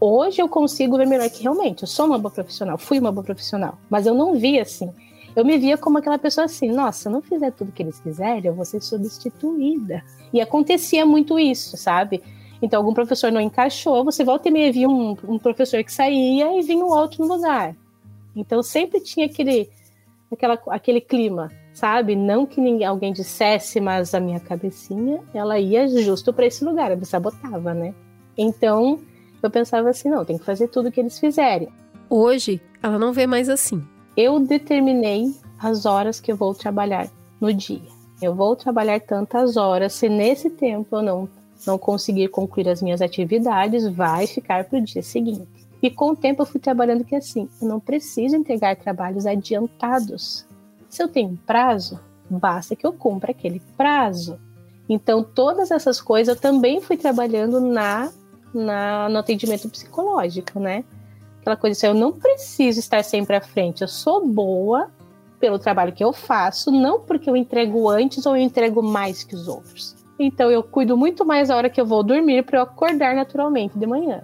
Hoje 0.00 0.40
eu 0.42 0.48
consigo 0.48 0.96
ver 0.96 1.06
melhor 1.06 1.28
que 1.30 1.42
realmente 1.42 1.82
eu 1.82 1.88
sou 1.88 2.06
uma 2.06 2.18
boa 2.18 2.32
profissional, 2.32 2.76
fui 2.76 2.98
uma 2.98 3.12
boa 3.12 3.24
profissional, 3.24 3.78
mas 3.88 4.06
eu 4.06 4.14
não 4.14 4.34
via 4.34 4.62
assim. 4.62 4.92
Eu 5.34 5.44
me 5.44 5.58
via 5.58 5.76
como 5.76 5.98
aquela 5.98 6.18
pessoa 6.18 6.44
assim, 6.44 6.70
nossa, 6.70 7.00
se 7.00 7.08
eu 7.08 7.12
não 7.12 7.22
fizer 7.22 7.50
tudo 7.52 7.72
que 7.72 7.82
eles 7.82 7.98
fizerem, 8.00 8.46
eu 8.46 8.54
vou 8.54 8.64
ser 8.64 8.80
substituída. 8.80 10.04
E 10.32 10.40
acontecia 10.40 11.04
muito 11.04 11.38
isso, 11.38 11.76
sabe? 11.76 12.22
Então, 12.62 12.78
algum 12.80 12.94
professor 12.94 13.32
não 13.32 13.40
encaixou, 13.40 14.04
você 14.04 14.24
volta 14.24 14.48
e 14.48 14.50
meia 14.52 14.72
via 14.72 14.88
um, 14.88 15.16
um 15.26 15.38
professor 15.38 15.82
que 15.82 15.92
saía 15.92 16.56
e 16.56 16.62
vinha 16.62 16.84
um 16.84 16.88
outro 16.88 17.26
no 17.26 17.34
lugar. 17.34 17.74
Então 18.36 18.62
sempre 18.62 19.00
tinha 19.00 19.26
aquele, 19.26 19.70
aquela, 20.30 20.58
aquele 20.68 21.00
clima, 21.00 21.50
sabe? 21.72 22.16
Não 22.16 22.44
que 22.44 22.60
ninguém, 22.60 22.86
alguém 22.86 23.12
dissesse, 23.12 23.80
mas 23.80 24.14
a 24.14 24.20
minha 24.20 24.40
cabecinha, 24.40 25.22
ela 25.32 25.58
ia 25.58 25.86
justo 25.88 26.32
para 26.32 26.46
esse 26.46 26.64
lugar, 26.64 26.86
ela 26.86 26.96
me 26.96 27.06
sabotava, 27.06 27.72
né? 27.72 27.94
Então 28.36 29.00
eu 29.46 29.50
pensava 29.50 29.90
assim, 29.90 30.08
não, 30.08 30.24
tem 30.24 30.38
que 30.38 30.44
fazer 30.44 30.68
tudo 30.68 30.90
que 30.90 31.00
eles 31.00 31.18
fizerem. 31.18 31.68
Hoje 32.08 32.60
ela 32.82 32.98
não 32.98 33.12
vê 33.12 33.26
mais 33.26 33.48
assim. 33.48 33.82
Eu 34.16 34.38
determinei 34.40 35.34
as 35.58 35.86
horas 35.86 36.20
que 36.20 36.30
eu 36.30 36.36
vou 36.36 36.54
trabalhar 36.54 37.08
no 37.40 37.52
dia. 37.52 37.94
Eu 38.22 38.34
vou 38.34 38.54
trabalhar 38.54 39.00
tantas 39.00 39.56
horas, 39.56 39.92
se 39.92 40.08
nesse 40.08 40.50
tempo 40.50 40.96
eu 40.96 41.02
não 41.02 41.28
não 41.66 41.78
conseguir 41.78 42.28
concluir 42.28 42.68
as 42.68 42.82
minhas 42.82 43.00
atividades, 43.00 43.86
vai 43.88 44.26
ficar 44.26 44.64
para 44.64 44.78
o 44.78 44.82
dia 44.82 45.02
seguinte. 45.02 45.48
E 45.82 45.90
com 45.90 46.10
o 46.10 46.16
tempo 46.16 46.42
eu 46.42 46.46
fui 46.46 46.60
trabalhando 46.60 47.04
que 47.04 47.14
assim, 47.14 47.48
eu 47.60 47.68
não 47.68 47.80
preciso 47.80 48.36
entregar 48.36 48.76
trabalhos 48.76 49.26
adiantados. 49.26 50.46
Se 50.88 51.02
eu 51.02 51.08
tenho 51.08 51.38
prazo, 51.46 52.00
basta 52.28 52.76
que 52.76 52.86
eu 52.86 52.92
cumpra 52.92 53.30
aquele 53.30 53.60
prazo. 53.76 54.38
Então, 54.88 55.22
todas 55.22 55.70
essas 55.70 56.00
coisas 56.00 56.34
eu 56.34 56.40
também 56.40 56.80
fui 56.80 56.96
trabalhando 56.96 57.60
na, 57.60 58.12
na 58.54 59.08
no 59.08 59.18
atendimento 59.18 59.68
psicológico, 59.68 60.60
né? 60.60 60.84
Aquela 61.40 61.56
coisa 61.56 61.76
assim, 61.76 61.86
eu 61.86 61.94
não 61.94 62.12
preciso 62.12 62.80
estar 62.80 63.04
sempre 63.04 63.36
à 63.36 63.40
frente, 63.40 63.82
eu 63.82 63.88
sou 63.88 64.26
boa 64.26 64.90
pelo 65.38 65.58
trabalho 65.58 65.92
que 65.92 66.02
eu 66.02 66.12
faço, 66.12 66.70
não 66.70 67.00
porque 67.00 67.28
eu 67.28 67.36
entrego 67.36 67.88
antes 67.90 68.24
ou 68.24 68.36
eu 68.36 68.42
entrego 68.42 68.82
mais 68.82 69.22
que 69.22 69.34
os 69.34 69.46
outros. 69.46 69.94
Então, 70.18 70.50
eu 70.50 70.62
cuido 70.62 70.96
muito 70.96 71.26
mais 71.26 71.50
a 71.50 71.56
hora 71.56 71.68
que 71.68 71.80
eu 71.80 71.84
vou 71.84 72.02
dormir 72.02 72.44
para 72.44 72.60
eu 72.60 72.62
acordar 72.62 73.14
naturalmente 73.14 73.76
de 73.78 73.86
manhã. 73.86 74.22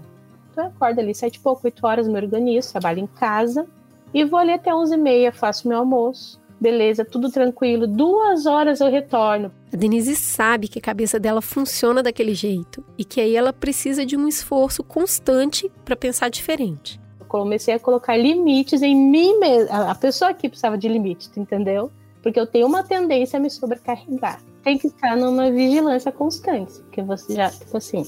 Então 0.51 0.65
eu 0.65 0.71
acordo 0.71 0.99
ali 0.99 1.15
sete 1.15 1.37
e 1.37 1.41
pouco, 1.41 1.63
oito 1.65 1.87
horas, 1.87 2.09
me 2.09 2.17
organizo, 2.17 2.73
trabalho 2.73 2.99
em 3.01 3.07
casa 3.07 3.67
e 4.13 4.25
vou 4.25 4.39
ali 4.39 4.53
até 4.53 4.75
onze 4.75 4.95
e 4.95 4.99
meia, 4.99 5.33
faço 5.33 5.69
meu 5.69 5.79
almoço. 5.79 6.41
Beleza, 6.61 7.05
tudo 7.05 7.31
tranquilo. 7.31 7.87
Duas 7.87 8.45
horas 8.45 8.81
eu 8.81 8.91
retorno. 8.91 9.51
A 9.73 9.77
Denise 9.77 10.15
sabe 10.15 10.69
que 10.69 10.79
a 10.79 10.83
cabeça 10.83 11.19
dela 11.19 11.41
funciona 11.41 12.03
daquele 12.03 12.35
jeito 12.35 12.85
e 12.99 13.05
que 13.05 13.21
aí 13.21 13.35
ela 13.35 13.53
precisa 13.53 14.05
de 14.05 14.17
um 14.17 14.29
esforço 14.29 14.83
constante 14.85 15.71
para 15.85 15.97
pensar 15.97 16.29
diferente. 16.29 17.01
Eu 17.19 17.27
comecei 17.27 17.73
a 17.73 17.79
colocar 17.79 18.17
limites 18.17 18.83
em 18.83 18.95
mim 18.95 19.39
mesma. 19.39 19.91
A 19.91 19.95
pessoa 19.95 20.33
aqui 20.33 20.49
precisava 20.49 20.77
de 20.77 20.89
limites, 20.89 21.31
entendeu? 21.37 21.91
Porque 22.23 22.39
eu 22.39 22.47
tenho 22.47 22.67
uma 22.67 22.83
tendência 22.83 23.39
a 23.39 23.41
me 23.41 23.49
sobrecarregar. 23.49 24.43
Tem 24.63 24.77
que 24.77 24.89
estar 24.89 25.17
numa 25.17 25.51
vigilância 25.51 26.13
constante, 26.13 26.75
porque 26.81 27.01
você 27.01 27.35
já, 27.35 27.49
tipo 27.49 27.79
assim, 27.79 28.05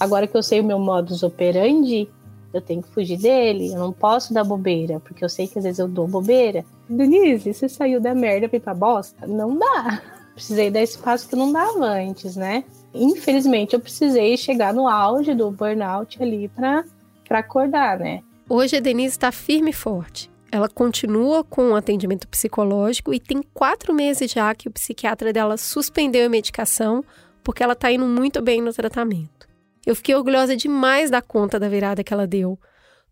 Agora 0.00 0.26
que 0.26 0.34
eu 0.34 0.42
sei 0.42 0.60
o 0.60 0.64
meu 0.64 0.78
modus 0.78 1.22
operandi, 1.22 2.08
eu 2.52 2.60
tenho 2.60 2.82
que 2.82 2.88
fugir 2.90 3.16
dele, 3.16 3.72
eu 3.72 3.78
não 3.78 3.92
posso 3.92 4.34
dar 4.34 4.44
bobeira, 4.44 5.00
porque 5.00 5.24
eu 5.24 5.28
sei 5.28 5.46
que 5.46 5.58
às 5.58 5.64
vezes 5.64 5.78
eu 5.78 5.88
dou 5.88 6.06
bobeira. 6.06 6.64
Denise, 6.88 7.54
você 7.54 7.68
saiu 7.68 8.00
da 8.00 8.14
merda 8.14 8.48
pra 8.48 8.56
ir 8.56 8.60
pra 8.60 8.74
bosta? 8.74 9.26
Não 9.26 9.56
dá. 9.56 10.02
Precisei 10.34 10.70
dar 10.70 10.82
espaço 10.82 11.28
que 11.28 11.36
não 11.36 11.52
dava 11.52 11.86
antes, 11.86 12.34
né? 12.34 12.64
Infelizmente, 12.94 13.74
eu 13.74 13.80
precisei 13.80 14.36
chegar 14.36 14.72
no 14.72 14.88
auge 14.88 15.34
do 15.34 15.50
burnout 15.50 16.20
ali 16.22 16.48
pra, 16.48 16.84
pra 17.28 17.38
acordar, 17.40 17.98
né? 17.98 18.22
Hoje 18.48 18.76
a 18.76 18.80
Denise 18.80 19.14
está 19.14 19.30
firme 19.30 19.70
e 19.70 19.74
forte. 19.74 20.30
Ela 20.50 20.68
continua 20.68 21.44
com 21.44 21.70
o 21.70 21.76
atendimento 21.76 22.26
psicológico 22.26 23.14
e 23.14 23.20
tem 23.20 23.40
quatro 23.54 23.94
meses 23.94 24.30
já 24.32 24.52
que 24.52 24.66
o 24.66 24.72
psiquiatra 24.72 25.32
dela 25.32 25.56
suspendeu 25.56 26.26
a 26.26 26.28
medicação 26.28 27.04
porque 27.44 27.62
ela 27.62 27.74
está 27.74 27.92
indo 27.92 28.04
muito 28.04 28.42
bem 28.42 28.60
no 28.60 28.72
tratamento. 28.72 29.48
Eu 29.90 29.96
fiquei 29.96 30.14
orgulhosa 30.14 30.56
demais 30.56 31.10
da 31.10 31.20
conta 31.20 31.58
da 31.58 31.68
virada 31.68 32.04
que 32.04 32.14
ela 32.14 32.24
deu. 32.24 32.56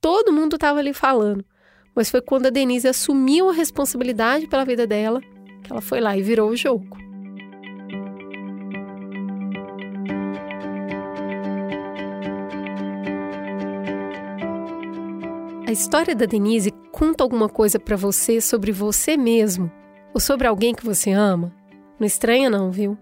Todo 0.00 0.32
mundo 0.32 0.54
estava 0.54 0.78
ali 0.78 0.92
falando, 0.92 1.44
mas 1.92 2.08
foi 2.08 2.20
quando 2.20 2.46
a 2.46 2.50
Denise 2.50 2.86
assumiu 2.86 3.48
a 3.48 3.52
responsabilidade 3.52 4.46
pela 4.46 4.64
vida 4.64 4.86
dela 4.86 5.20
que 5.64 5.72
ela 5.72 5.80
foi 5.80 5.98
lá 6.00 6.16
e 6.16 6.22
virou 6.22 6.50
o 6.50 6.56
jogo. 6.56 6.96
A 15.66 15.72
história 15.72 16.14
da 16.14 16.26
Denise 16.26 16.70
conta 16.92 17.24
alguma 17.24 17.48
coisa 17.48 17.80
para 17.80 17.96
você 17.96 18.40
sobre 18.40 18.70
você 18.70 19.16
mesmo 19.16 19.68
ou 20.14 20.20
sobre 20.20 20.46
alguém 20.46 20.76
que 20.76 20.86
você 20.86 21.10
ama? 21.10 21.52
Não 21.98 22.06
estranha 22.06 22.48
não, 22.48 22.70
viu? 22.70 22.96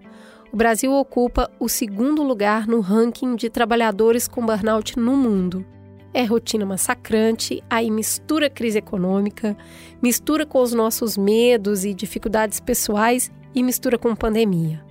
O 0.57 0.65
Brasil 0.67 0.91
ocupa 0.91 1.51
o 1.61 1.69
segundo 1.69 2.23
lugar 2.23 2.67
no 2.67 2.81
ranking 2.81 3.37
de 3.37 3.51
trabalhadores 3.51 4.27
com 4.27 4.47
burnout 4.47 4.99
no 4.99 5.15
mundo. 5.15 5.67
É 6.15 6.25
rotina 6.25 6.65
massacrante, 6.65 7.63
aí 7.69 7.91
mistura 7.91 8.49
crise 8.49 8.79
econômica, 8.79 9.55
mistura 10.03 10.47
com 10.47 10.63
os 10.63 10.73
nossos 10.73 11.15
medos 11.19 11.85
e 11.85 11.93
dificuldades 11.93 12.59
pessoais 12.59 13.31
e 13.55 13.63
mistura 13.63 13.99
com 13.99 14.17
pandemia. 14.17 14.83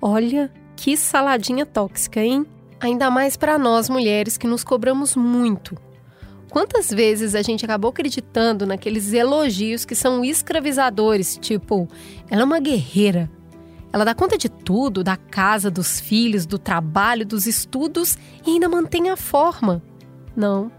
Olha 0.00 0.50
que 0.74 0.96
saladinha 0.96 1.66
tóxica, 1.66 2.24
hein? 2.24 2.46
Ainda 2.80 3.10
mais 3.10 3.36
para 3.36 3.58
nós 3.58 3.90
mulheres 3.90 4.38
que 4.38 4.46
nos 4.46 4.64
cobramos 4.64 5.14
muito. 5.14 5.76
Quantas 6.48 6.88
vezes 6.88 7.34
a 7.34 7.42
gente 7.42 7.66
acabou 7.66 7.90
acreditando 7.90 8.64
naqueles 8.64 9.12
elogios 9.12 9.84
que 9.84 9.94
são 9.94 10.24
escravizadores, 10.24 11.36
tipo, 11.36 11.86
ela 12.30 12.40
é 12.40 12.44
uma 12.46 12.60
guerreira, 12.60 13.30
ela 13.92 14.04
dá 14.04 14.14
conta 14.14 14.38
de 14.38 14.48
tudo, 14.48 15.04
da 15.04 15.16
casa, 15.16 15.70
dos 15.70 16.00
filhos, 16.00 16.46
do 16.46 16.58
trabalho, 16.58 17.26
dos 17.26 17.46
estudos 17.46 18.16
e 18.46 18.50
ainda 18.50 18.68
mantém 18.68 19.10
a 19.10 19.16
forma. 19.16 19.82
Não, 20.34 20.72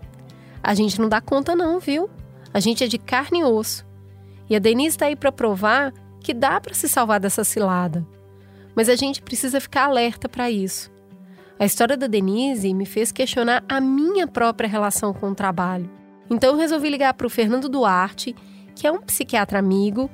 a 0.64 0.74
gente 0.74 1.00
não 1.00 1.08
dá 1.08 1.22
conta 1.22 1.56
não, 1.56 1.80
viu? 1.80 2.10
A 2.54 2.60
gente 2.60 2.84
é 2.84 2.88
de 2.88 2.98
carne 2.98 3.40
e 3.40 3.44
osso. 3.44 3.86
E 4.50 4.56
a 4.56 4.60
Denise 4.60 4.96
está 4.96 5.06
aí 5.06 5.16
para 5.16 5.32
provar 5.32 5.94
que 6.22 6.34
dá 6.34 6.60
para 6.60 6.74
se 6.74 6.88
salvar 6.88 7.20
dessa 7.20 7.44
cilada. 7.44 8.06
Mas 8.76 8.90
a 8.90 8.96
gente 8.96 9.22
precisa 9.22 9.60
ficar 9.60 9.86
alerta 9.86 10.28
para 10.28 10.50
isso. 10.50 10.92
A 11.60 11.66
história 11.66 11.96
da 11.96 12.08
Denise 12.08 12.74
me 12.74 12.86
fez 12.86 13.12
questionar 13.12 13.64
a 13.70 13.80
minha 13.80 14.26
própria 14.26 14.68
relação 14.68 15.14
com 15.14 15.30
o 15.30 15.36
trabalho. 15.36 15.90
Então 16.30 16.52
eu 16.52 16.58
resolvi 16.58 16.90
ligar 16.90 17.14
para 17.14 17.28
o 17.28 17.30
Fernando 17.30 17.70
Duarte, 17.70 18.36
que 18.76 18.88
é 18.88 18.92
um 18.92 19.02
psiquiatra 19.02 19.60
amigo 19.60 20.10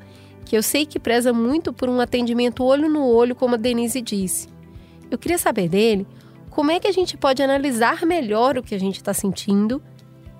que 0.49 0.57
eu 0.57 0.63
sei 0.63 0.83
que 0.83 0.97
preza 0.97 1.31
muito 1.31 1.71
por 1.71 1.87
um 1.87 1.99
atendimento 1.99 2.63
olho 2.63 2.89
no 2.89 3.05
olho, 3.05 3.35
como 3.35 3.53
a 3.53 3.57
Denise 3.57 4.01
disse. 4.01 4.47
Eu 5.11 5.15
queria 5.15 5.37
saber 5.37 5.69
dele 5.69 6.07
como 6.49 6.71
é 6.71 6.79
que 6.79 6.87
a 6.87 6.91
gente 6.91 7.15
pode 7.15 7.43
analisar 7.43 8.03
melhor 8.03 8.57
o 8.57 8.63
que 8.63 8.73
a 8.73 8.79
gente 8.79 8.95
está 8.95 9.13
sentindo 9.13 9.79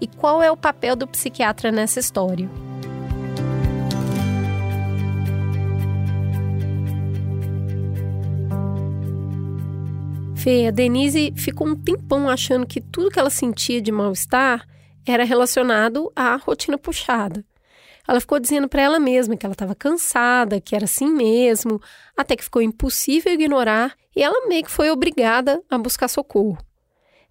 e 0.02 0.08
qual 0.08 0.42
é 0.42 0.50
o 0.50 0.58
papel 0.58 0.96
do 0.96 1.06
psiquiatra 1.06 1.72
nessa 1.72 2.00
história. 2.00 2.50
Fê, 10.34 10.66
a 10.66 10.72
Denise 10.72 11.32
ficou 11.36 11.68
um 11.68 11.76
tempão 11.76 12.28
achando 12.28 12.66
que 12.66 12.82
tudo 12.82 13.12
que 13.12 13.20
ela 13.20 13.30
sentia 13.30 13.80
de 13.80 13.92
mal-estar 13.92 14.66
era 15.06 15.24
relacionado 15.24 16.12
à 16.16 16.36
rotina 16.36 16.80
puxada. 16.80 17.46
Ela 18.10 18.20
ficou 18.20 18.40
dizendo 18.40 18.68
para 18.68 18.82
ela 18.82 19.00
mesma 19.00 19.38
que 19.38 19.46
ela 19.46 19.54
estava 19.54 19.76
cansada, 19.76 20.60
que 20.60 20.76
era 20.76 20.86
assim 20.86 21.14
mesmo, 21.14 21.80
até 22.18 22.36
que 22.36 22.44
ficou 22.44 22.60
impossível 22.60 23.32
ignorar 23.32 23.94
e 24.16 24.24
ela 24.24 24.48
meio 24.48 24.64
que 24.64 24.72
foi 24.72 24.90
obrigada 24.90 25.62
a 25.70 25.78
buscar 25.78 26.08
socorro. 26.08 26.58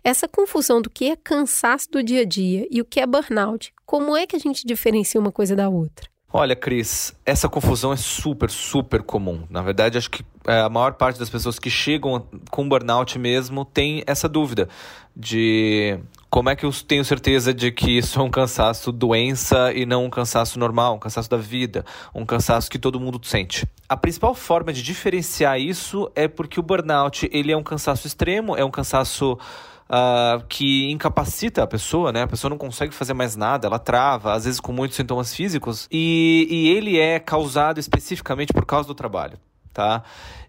Essa 0.04 0.28
confusão 0.28 0.80
do 0.80 0.88
que 0.88 1.10
é 1.10 1.16
cansaço 1.16 1.90
do 1.90 2.00
dia 2.00 2.20
a 2.20 2.24
dia 2.24 2.64
e 2.70 2.80
o 2.80 2.84
que 2.84 3.00
é 3.00 3.06
burnout, 3.08 3.74
como 3.84 4.16
é 4.16 4.24
que 4.24 4.36
a 4.36 4.38
gente 4.38 4.64
diferencia 4.64 5.20
uma 5.20 5.32
coisa 5.32 5.56
da 5.56 5.68
outra? 5.68 6.08
Olha, 6.32 6.54
Cris, 6.54 7.12
essa 7.26 7.48
confusão 7.48 7.92
é 7.92 7.96
super, 7.96 8.48
super 8.48 9.02
comum. 9.02 9.48
Na 9.50 9.62
verdade, 9.62 9.98
acho 9.98 10.10
que 10.10 10.24
é, 10.46 10.60
a 10.60 10.68
maior 10.68 10.92
parte 10.92 11.18
das 11.18 11.28
pessoas 11.28 11.58
que 11.58 11.70
chegam 11.70 12.24
com 12.52 12.68
burnout 12.68 13.18
mesmo 13.18 13.64
tem 13.64 14.04
essa 14.06 14.28
dúvida 14.28 14.68
de 15.16 15.98
como 16.30 16.50
é 16.50 16.56
que 16.56 16.64
eu 16.64 16.72
tenho 16.86 17.04
certeza 17.04 17.54
de 17.54 17.70
que 17.72 17.98
isso 17.98 18.20
é 18.20 18.22
um 18.22 18.30
cansaço 18.30 18.92
doença 18.92 19.72
e 19.72 19.86
não 19.86 20.04
um 20.04 20.10
cansaço 20.10 20.58
normal, 20.58 20.96
um 20.96 20.98
cansaço 20.98 21.30
da 21.30 21.36
vida, 21.36 21.84
um 22.14 22.26
cansaço 22.26 22.70
que 22.70 22.78
todo 22.78 23.00
mundo 23.00 23.18
sente. 23.22 23.66
A 23.88 23.96
principal 23.96 24.34
forma 24.34 24.72
de 24.72 24.82
diferenciar 24.82 25.58
isso 25.58 26.10
é 26.14 26.28
porque 26.28 26.60
o 26.60 26.62
burnout 26.62 27.28
ele 27.32 27.50
é 27.50 27.56
um 27.56 27.62
cansaço 27.62 28.06
extremo, 28.06 28.56
é 28.56 28.64
um 28.64 28.70
cansaço 28.70 29.38
uh, 29.88 30.44
que 30.48 30.90
incapacita 30.90 31.62
a 31.62 31.66
pessoa, 31.66 32.12
né? 32.12 32.22
A 32.22 32.26
pessoa 32.26 32.50
não 32.50 32.58
consegue 32.58 32.94
fazer 32.94 33.14
mais 33.14 33.34
nada, 33.34 33.66
ela 33.66 33.78
trava, 33.78 34.34
às 34.34 34.44
vezes 34.44 34.60
com 34.60 34.72
muitos 34.72 34.96
sintomas 34.96 35.34
físicos, 35.34 35.88
e, 35.90 36.46
e 36.50 36.68
ele 36.68 36.98
é 36.98 37.18
causado 37.18 37.80
especificamente 37.80 38.52
por 38.52 38.66
causa 38.66 38.86
do 38.86 38.94
trabalho. 38.94 39.38
Tá? 39.78 40.02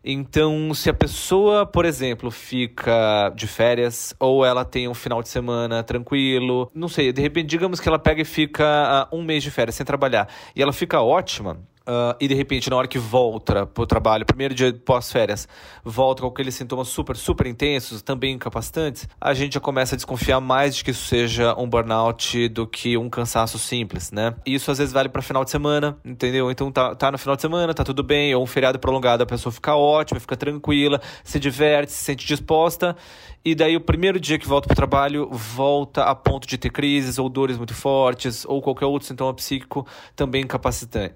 Então, 0.03 0.74
se 0.74 0.89
a 0.89 0.93
pessoa, 0.93 1.63
por 1.63 1.86
exemplo, 1.86 2.31
fica 2.31 3.31
de 3.35 3.46
férias 3.46 4.11
ou 4.20 4.44
ela 4.44 4.65
tem 4.65 4.87
um 4.87 4.94
final 4.96 5.22
de 5.22 5.29
semana 5.29 5.83
tranquilo, 5.83 6.68
não 6.74 6.87
sei, 6.87 7.13
de 7.13 7.22
repente, 7.22 7.46
digamos 7.46 7.79
que 7.79 7.87
ela 7.87 8.00
pega 8.00 8.24
e 8.24 8.25
fica 8.25 9.07
uh, 9.13 9.15
um 9.15 9.22
mês 9.22 9.44
de 9.44 9.51
férias 9.51 9.75
sem 9.75 9.85
trabalhar 9.85 10.27
e 10.55 10.63
ela 10.63 10.74
fica 10.74 11.00
ótima, 11.00 11.59
Uh, 11.89 12.13
e 12.19 12.27
de 12.27 12.35
repente, 12.35 12.69
na 12.69 12.75
hora 12.75 12.87
que 12.87 12.99
volta 12.99 13.65
para 13.65 13.81
o 13.81 13.87
trabalho, 13.87 14.23
primeiro 14.23 14.53
dia 14.53 14.71
pós-férias, 14.85 15.47
volta 15.83 16.21
com 16.21 16.27
aqueles 16.27 16.53
sintomas 16.53 16.87
super, 16.87 17.17
super 17.17 17.47
intensos, 17.47 18.03
também 18.03 18.35
incapacitantes, 18.35 19.09
a 19.19 19.33
gente 19.33 19.55
já 19.55 19.59
começa 19.59 19.95
a 19.95 19.97
desconfiar 19.97 20.39
mais 20.39 20.75
de 20.75 20.83
que 20.83 20.91
isso 20.91 21.07
seja 21.07 21.55
um 21.57 21.67
burnout 21.67 22.47
do 22.49 22.67
que 22.67 22.95
um 22.95 23.09
cansaço 23.09 23.57
simples, 23.57 24.11
né? 24.11 24.35
Isso 24.45 24.69
às 24.69 24.77
vezes 24.77 24.93
vale 24.93 25.09
para 25.09 25.23
final 25.23 25.43
de 25.43 25.49
semana, 25.49 25.97
entendeu? 26.05 26.51
Então 26.51 26.71
tá, 26.71 26.93
tá 26.93 27.11
no 27.11 27.17
final 27.17 27.35
de 27.35 27.41
semana, 27.41 27.73
tá 27.73 27.83
tudo 27.83 28.03
bem, 28.03 28.35
ou 28.35 28.43
um 28.43 28.47
feriado 28.47 28.77
prolongado, 28.77 29.23
a 29.23 29.25
pessoa 29.25 29.51
fica 29.51 29.75
ótima, 29.75 30.19
fica 30.19 30.37
tranquila, 30.37 31.01
se 31.23 31.39
diverte, 31.39 31.91
se 31.91 32.03
sente 32.03 32.27
disposta, 32.27 32.95
e 33.43 33.55
daí 33.55 33.75
o 33.75 33.81
primeiro 33.81 34.19
dia 34.19 34.37
que 34.37 34.47
volta 34.47 34.67
para 34.67 34.73
o 34.73 34.75
trabalho, 34.75 35.29
volta 35.31 36.03
a 36.03 36.13
ponto 36.13 36.47
de 36.47 36.57
ter 36.57 36.69
crises 36.69 37.17
ou 37.17 37.29
dores 37.29 37.57
muito 37.57 37.73
fortes, 37.73 38.45
ou 38.45 38.61
qualquer 38.61 38.85
outro 38.85 39.07
sintoma 39.07 39.33
psíquico 39.33 39.87
também 40.15 40.45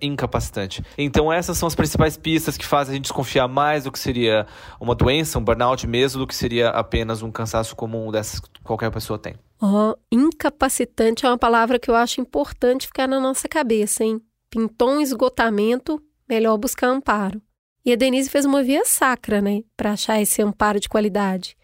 incapacitante. 0.02 0.84
Então 0.98 1.32
essas 1.32 1.58
são 1.58 1.68
as 1.68 1.76
principais 1.76 2.18
pistas 2.18 2.58
que 2.58 2.66
fazem 2.66 2.94
a 2.94 2.96
gente 2.96 3.04
desconfiar 3.04 3.48
mais 3.48 3.84
do 3.84 3.92
que 3.92 4.00
seria 4.00 4.48
uma 4.80 4.96
doença, 4.96 5.38
um 5.38 5.44
burnout 5.44 5.86
mesmo, 5.86 6.20
do 6.20 6.28
que 6.28 6.36
seria 6.36 6.70
apenas 6.70 7.22
um 7.22 7.32
cansaço 7.32 7.76
comum 7.76 8.12
dessas 8.12 8.40
que 8.40 8.50
qualquer 8.64 8.92
pessoa 8.92 9.20
tem. 9.20 9.36
Oh, 9.62 9.96
incapacitante 10.12 11.26
é 11.26 11.30
uma 11.30 11.38
palavra 11.38 11.80
que 11.80 11.90
eu 11.90 11.96
acho 11.96 12.20
importante 12.20 12.88
ficar 12.88 13.08
na 13.08 13.20
nossa 13.20 13.48
cabeça, 13.48 14.04
hein? 14.04 14.22
Pintou 14.50 14.90
um 14.92 15.02
esgotamento, 15.02 16.02
melhor 16.28 16.58
buscar 16.58 16.88
amparo. 16.88 17.42
E 17.86 17.92
a 17.92 17.96
Denise 17.96 18.30
fez 18.30 18.46
uma 18.46 18.64
via 18.64 18.86
sacra, 18.86 19.42
né, 19.42 19.62
para 19.76 19.92
achar 19.92 20.22
esse 20.22 20.42
amparo 20.42 20.80
de 20.80 20.88
qualidade. 20.88 21.56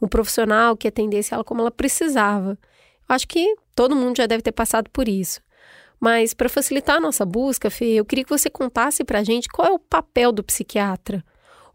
Um 0.00 0.08
profissional 0.08 0.76
que 0.76 0.88
atendesse 0.88 1.34
ela 1.34 1.44
como 1.44 1.60
ela 1.60 1.70
precisava. 1.70 2.58
Acho 3.08 3.26
que 3.26 3.54
todo 3.74 3.96
mundo 3.96 4.16
já 4.16 4.26
deve 4.26 4.42
ter 4.42 4.52
passado 4.52 4.90
por 4.90 5.08
isso. 5.08 5.40
Mas 6.00 6.32
para 6.32 6.48
facilitar 6.48 6.96
a 6.96 7.00
nossa 7.00 7.24
busca, 7.24 7.70
Fê, 7.70 7.94
eu 7.94 8.04
queria 8.04 8.24
que 8.24 8.30
você 8.30 8.48
contasse 8.48 9.02
para 9.02 9.18
a 9.18 9.24
gente 9.24 9.48
qual 9.48 9.66
é 9.66 9.72
o 9.72 9.78
papel 9.78 10.30
do 10.30 10.44
psiquiatra. 10.44 11.24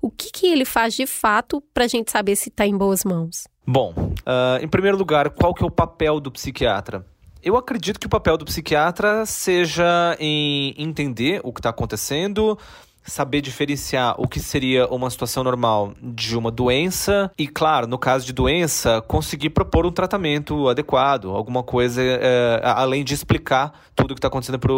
O 0.02 0.10
que, 0.10 0.32
que 0.32 0.48
ele 0.48 0.66
faz 0.66 0.94
de 0.94 1.06
fato 1.06 1.62
para 1.74 1.86
a 1.86 1.88
gente 1.88 2.12
saber 2.12 2.36
se 2.36 2.50
está 2.50 2.66
em 2.66 2.78
boas 2.78 3.04
mãos? 3.04 3.48
Bom, 3.66 3.94
uh, 3.96 4.62
em 4.62 4.68
primeiro 4.68 4.98
lugar, 4.98 5.30
qual 5.30 5.54
que 5.54 5.64
é 5.64 5.66
o 5.66 5.72
papel 5.72 6.20
do 6.20 6.32
psiquiatra? 6.32 7.06
Eu 7.42 7.58
acredito 7.58 8.00
que 8.00 8.08
o 8.08 8.10
papel 8.10 8.38
do 8.38 8.46
psiquiatra 8.46 9.26
seja 9.26 10.16
em 10.20 10.74
entender 10.78 11.42
o 11.44 11.52
que 11.52 11.60
está 11.60 11.70
acontecendo, 11.70 12.58
saber 13.04 13.42
diferenciar 13.42 14.16
o 14.18 14.28
que 14.28 14.40
seria 14.40 14.88
uma 14.88 15.10
situação 15.10 15.44
normal 15.44 15.94
de 16.02 16.38
uma 16.38 16.52
doença 16.52 17.32
e, 17.38 17.48
claro, 17.48 17.88
no 17.88 17.98
caso 17.98 18.26
de 18.26 18.34
doença, 18.34 19.02
conseguir 19.02 19.50
propor 19.50 19.86
um 19.86 19.92
tratamento 19.92 20.68
adequado, 20.70 21.30
alguma 21.30 21.64
coisa 21.64 22.02
é, 22.02 22.62
além 22.64 23.04
de 23.04 23.14
explicar 23.14 23.74
tudo 23.96 24.12
o 24.12 24.16
que 24.16 24.20
está 24.20 24.28
acontecendo 24.28 24.60
para 24.60 24.74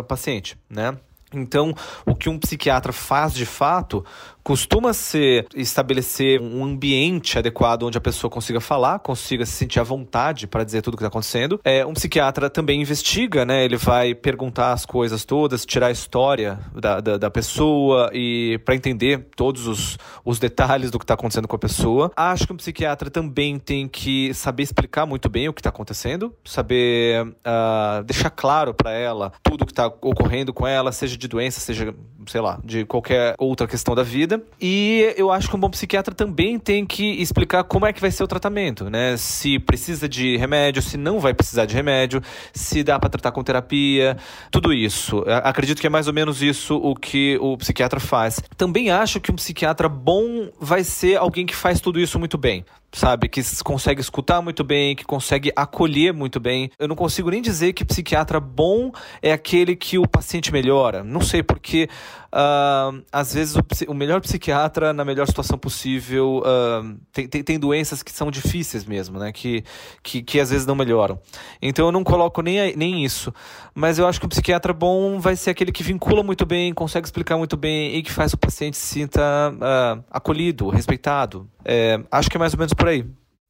o 0.00 0.04
paciente, 0.04 0.58
né? 0.68 0.96
Então, 1.32 1.74
o 2.04 2.14
que 2.14 2.28
um 2.28 2.38
psiquiatra 2.38 2.92
faz 2.92 3.34
de 3.34 3.46
fato 3.46 4.04
costuma 4.42 4.92
ser 4.92 5.46
estabelecer 5.54 6.40
um 6.40 6.64
ambiente 6.64 7.38
adequado 7.38 7.84
onde 7.84 7.98
a 7.98 8.00
pessoa 8.00 8.30
consiga 8.30 8.60
falar, 8.60 8.98
consiga 8.98 9.44
se 9.44 9.52
sentir 9.52 9.80
à 9.80 9.82
vontade 9.82 10.46
para 10.46 10.64
dizer 10.64 10.82
tudo 10.82 10.94
o 10.94 10.96
que 10.96 11.02
está 11.02 11.08
acontecendo. 11.08 11.60
É, 11.64 11.84
um 11.84 11.92
psiquiatra 11.92 12.48
também 12.48 12.80
investiga, 12.80 13.44
né? 13.44 13.64
Ele 13.64 13.76
vai 13.76 14.14
perguntar 14.14 14.72
as 14.72 14.86
coisas 14.86 15.24
todas, 15.24 15.66
tirar 15.66 15.88
a 15.88 15.90
história 15.90 16.58
da, 16.74 17.00
da, 17.00 17.18
da 17.18 17.30
pessoa 17.30 18.10
e 18.12 18.58
para 18.64 18.74
entender 18.74 19.28
todos 19.36 19.66
os, 19.66 19.98
os 20.24 20.38
detalhes 20.38 20.90
do 20.90 20.98
que 20.98 21.04
está 21.04 21.14
acontecendo 21.14 21.46
com 21.46 21.56
a 21.56 21.58
pessoa. 21.58 22.10
Acho 22.16 22.46
que 22.46 22.52
um 22.52 22.56
psiquiatra 22.56 23.10
também 23.10 23.58
tem 23.58 23.86
que 23.86 24.32
saber 24.34 24.62
explicar 24.62 25.06
muito 25.06 25.28
bem 25.28 25.48
o 25.48 25.52
que 25.52 25.60
está 25.60 25.70
acontecendo, 25.70 26.34
saber 26.44 27.26
uh, 27.26 28.02
deixar 28.04 28.30
claro 28.30 28.72
para 28.72 28.92
ela 28.92 29.32
tudo 29.42 29.62
o 29.62 29.66
que 29.66 29.72
está 29.72 29.86
ocorrendo 29.86 30.52
com 30.52 30.66
ela, 30.66 30.92
seja 30.92 31.16
de 31.20 31.28
doença, 31.28 31.60
seja, 31.60 31.94
sei 32.26 32.40
lá, 32.40 32.58
de 32.64 32.84
qualquer 32.84 33.34
outra 33.38 33.66
questão 33.66 33.94
da 33.94 34.02
vida. 34.02 34.42
E 34.60 35.14
eu 35.16 35.30
acho 35.30 35.48
que 35.48 35.54
um 35.54 35.60
bom 35.60 35.70
psiquiatra 35.70 36.14
também 36.14 36.58
tem 36.58 36.84
que 36.84 37.04
explicar 37.20 37.62
como 37.64 37.86
é 37.86 37.92
que 37.92 38.00
vai 38.00 38.10
ser 38.10 38.24
o 38.24 38.26
tratamento, 38.26 38.88
né? 38.90 39.16
Se 39.16 39.58
precisa 39.58 40.08
de 40.08 40.36
remédio, 40.36 40.82
se 40.82 40.96
não 40.96 41.20
vai 41.20 41.34
precisar 41.34 41.66
de 41.66 41.74
remédio, 41.74 42.22
se 42.52 42.82
dá 42.82 42.98
para 42.98 43.10
tratar 43.10 43.32
com 43.32 43.44
terapia, 43.44 44.16
tudo 44.50 44.72
isso. 44.72 45.22
Acredito 45.44 45.80
que 45.80 45.86
é 45.86 45.90
mais 45.90 46.08
ou 46.08 46.14
menos 46.14 46.42
isso 46.42 46.76
o 46.76 46.94
que 46.94 47.38
o 47.40 47.56
psiquiatra 47.58 48.00
faz. 48.00 48.40
Também 48.56 48.90
acho 48.90 49.20
que 49.20 49.30
um 49.30 49.36
psiquiatra 49.36 49.88
bom 49.88 50.50
vai 50.58 50.82
ser 50.82 51.16
alguém 51.16 51.44
que 51.44 51.54
faz 51.54 51.80
tudo 51.80 52.00
isso 52.00 52.18
muito 52.18 52.38
bem 52.38 52.64
sabe? 52.92 53.28
Que 53.28 53.40
consegue 53.62 54.00
escutar 54.00 54.40
muito 54.40 54.64
bem, 54.64 54.94
que 54.96 55.04
consegue 55.04 55.52
acolher 55.54 56.12
muito 56.12 56.40
bem. 56.40 56.70
Eu 56.78 56.88
não 56.88 56.96
consigo 56.96 57.30
nem 57.30 57.40
dizer 57.42 57.72
que 57.72 57.84
psiquiatra 57.84 58.40
bom 58.40 58.92
é 59.22 59.32
aquele 59.32 59.76
que 59.76 59.98
o 59.98 60.08
paciente 60.08 60.52
melhora. 60.52 61.04
Não 61.04 61.20
sei, 61.20 61.42
porque 61.42 61.88
uh, 62.32 63.02
às 63.12 63.34
vezes 63.34 63.56
o, 63.56 63.60
o, 63.88 63.94
melhor 63.94 64.20
psiquiatra 64.20 64.92
na 64.92 65.04
melhor 65.04 65.26
situação 65.26 65.58
possível 65.58 66.42
uh, 66.44 66.98
tem, 67.12 67.28
tem, 67.28 67.42
tem, 67.42 67.58
doenças 67.58 68.02
que 68.02 68.12
são 68.12 68.30
difíceis 68.30 68.84
mesmo, 68.84 69.18
né? 69.18 69.32
Que, 69.32 69.64
que, 70.02 70.22
que 70.22 70.40
às 70.40 70.50
vezes 70.50 70.66
não 70.66 70.74
melhoram. 70.74 71.20
Então 71.60 71.86
eu 71.86 71.92
não 71.92 72.04
coloco 72.04 72.42
nem, 72.42 72.76
nem 72.76 73.04
isso. 73.04 73.32
Mas 73.74 73.98
eu 73.98 74.06
acho 74.06 74.18
que 74.20 74.26
o 74.26 74.28
psiquiatra 74.28 74.72
bom 74.72 75.18
vai 75.18 75.36
ser 75.36 75.50
aquele 75.50 75.72
que 75.72 75.82
vincula 75.82 76.22
muito 76.22 76.46
bem, 76.46 76.72
consegue 76.72 77.06
explicar 77.06 77.36
muito 77.36 77.56
bem 77.56 77.96
e 77.96 78.02
que 78.02 78.12
faz 78.12 78.32
o 78.32 78.38
paciente 78.38 78.76
se 78.76 78.86
sinta 78.86 79.20
uh, 79.20 80.04
acolhido, 80.10 80.68
respeitado. 80.68 81.48
É, 81.64 82.00
acho 82.10 82.30
que 82.30 82.36
é 82.36 82.40
mais 82.40 82.52
ou 82.52 82.58
menos 82.58 82.74
por 82.74 82.88
aí. 82.88 83.04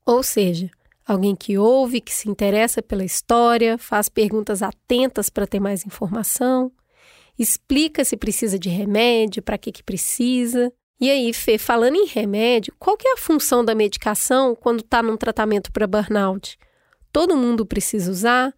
Ou 0.05 0.23
seja, 0.23 0.71
alguém 1.07 1.35
que 1.37 1.59
ouve, 1.59 2.01
que 2.01 2.13
se 2.13 2.29
interessa 2.29 2.83
pela 2.83 3.05
história, 3.05 3.79
faz 3.79 4.09
perguntas 4.09 4.63
atentas 4.63 5.29
para 5.29 5.47
ter 5.47 5.61
mais 5.61 5.87
informação, 5.87 6.73
explica 7.43 8.05
se 8.05 8.17
precisa 8.17 8.59
de 8.59 8.69
remédio, 8.69 9.43
para 9.43 9.57
que, 9.57 9.73
que 9.73 9.83
precisa. 9.83 10.73
E 11.01 11.11
aí, 11.11 11.33
Fê, 11.33 11.57
falando 11.57 11.97
em 11.97 12.07
remédio, 12.07 12.75
qual 12.79 12.97
que 12.97 13.09
é 13.09 13.13
a 13.15 13.17
função 13.17 13.65
da 13.65 13.75
medicação 13.75 14.55
quando 14.55 14.81
está 14.81 15.03
num 15.03 15.17
tratamento 15.17 15.73
para 15.73 15.87
burnout? 15.87 16.59
Todo 17.11 17.37
mundo 17.37 17.65
precisa 17.65 18.11
usar? 18.11 18.55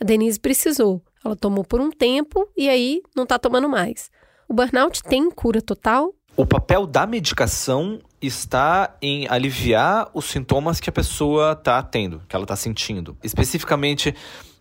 A 0.00 0.04
Denise 0.04 0.40
precisou. 0.40 1.02
Ela 1.22 1.36
tomou 1.36 1.62
por 1.62 1.80
um 1.80 1.90
tempo 1.90 2.48
e 2.56 2.68
aí 2.68 3.02
não 3.14 3.24
está 3.24 3.38
tomando 3.38 3.68
mais. 3.68 4.10
O 4.48 4.54
burnout 4.54 5.02
tem 5.02 5.30
cura 5.30 5.60
total? 5.60 6.14
O 6.36 6.46
papel 6.46 6.86
da 6.86 7.06
medicação 7.06 8.00
está 8.20 8.96
em 9.00 9.28
aliviar 9.28 10.10
os 10.14 10.24
sintomas 10.24 10.80
que 10.80 10.88
a 10.88 10.92
pessoa 10.92 11.52
está 11.52 11.82
tendo, 11.82 12.22
que 12.28 12.34
ela 12.34 12.44
está 12.44 12.56
sentindo. 12.56 13.16
Especificamente, 13.22 14.14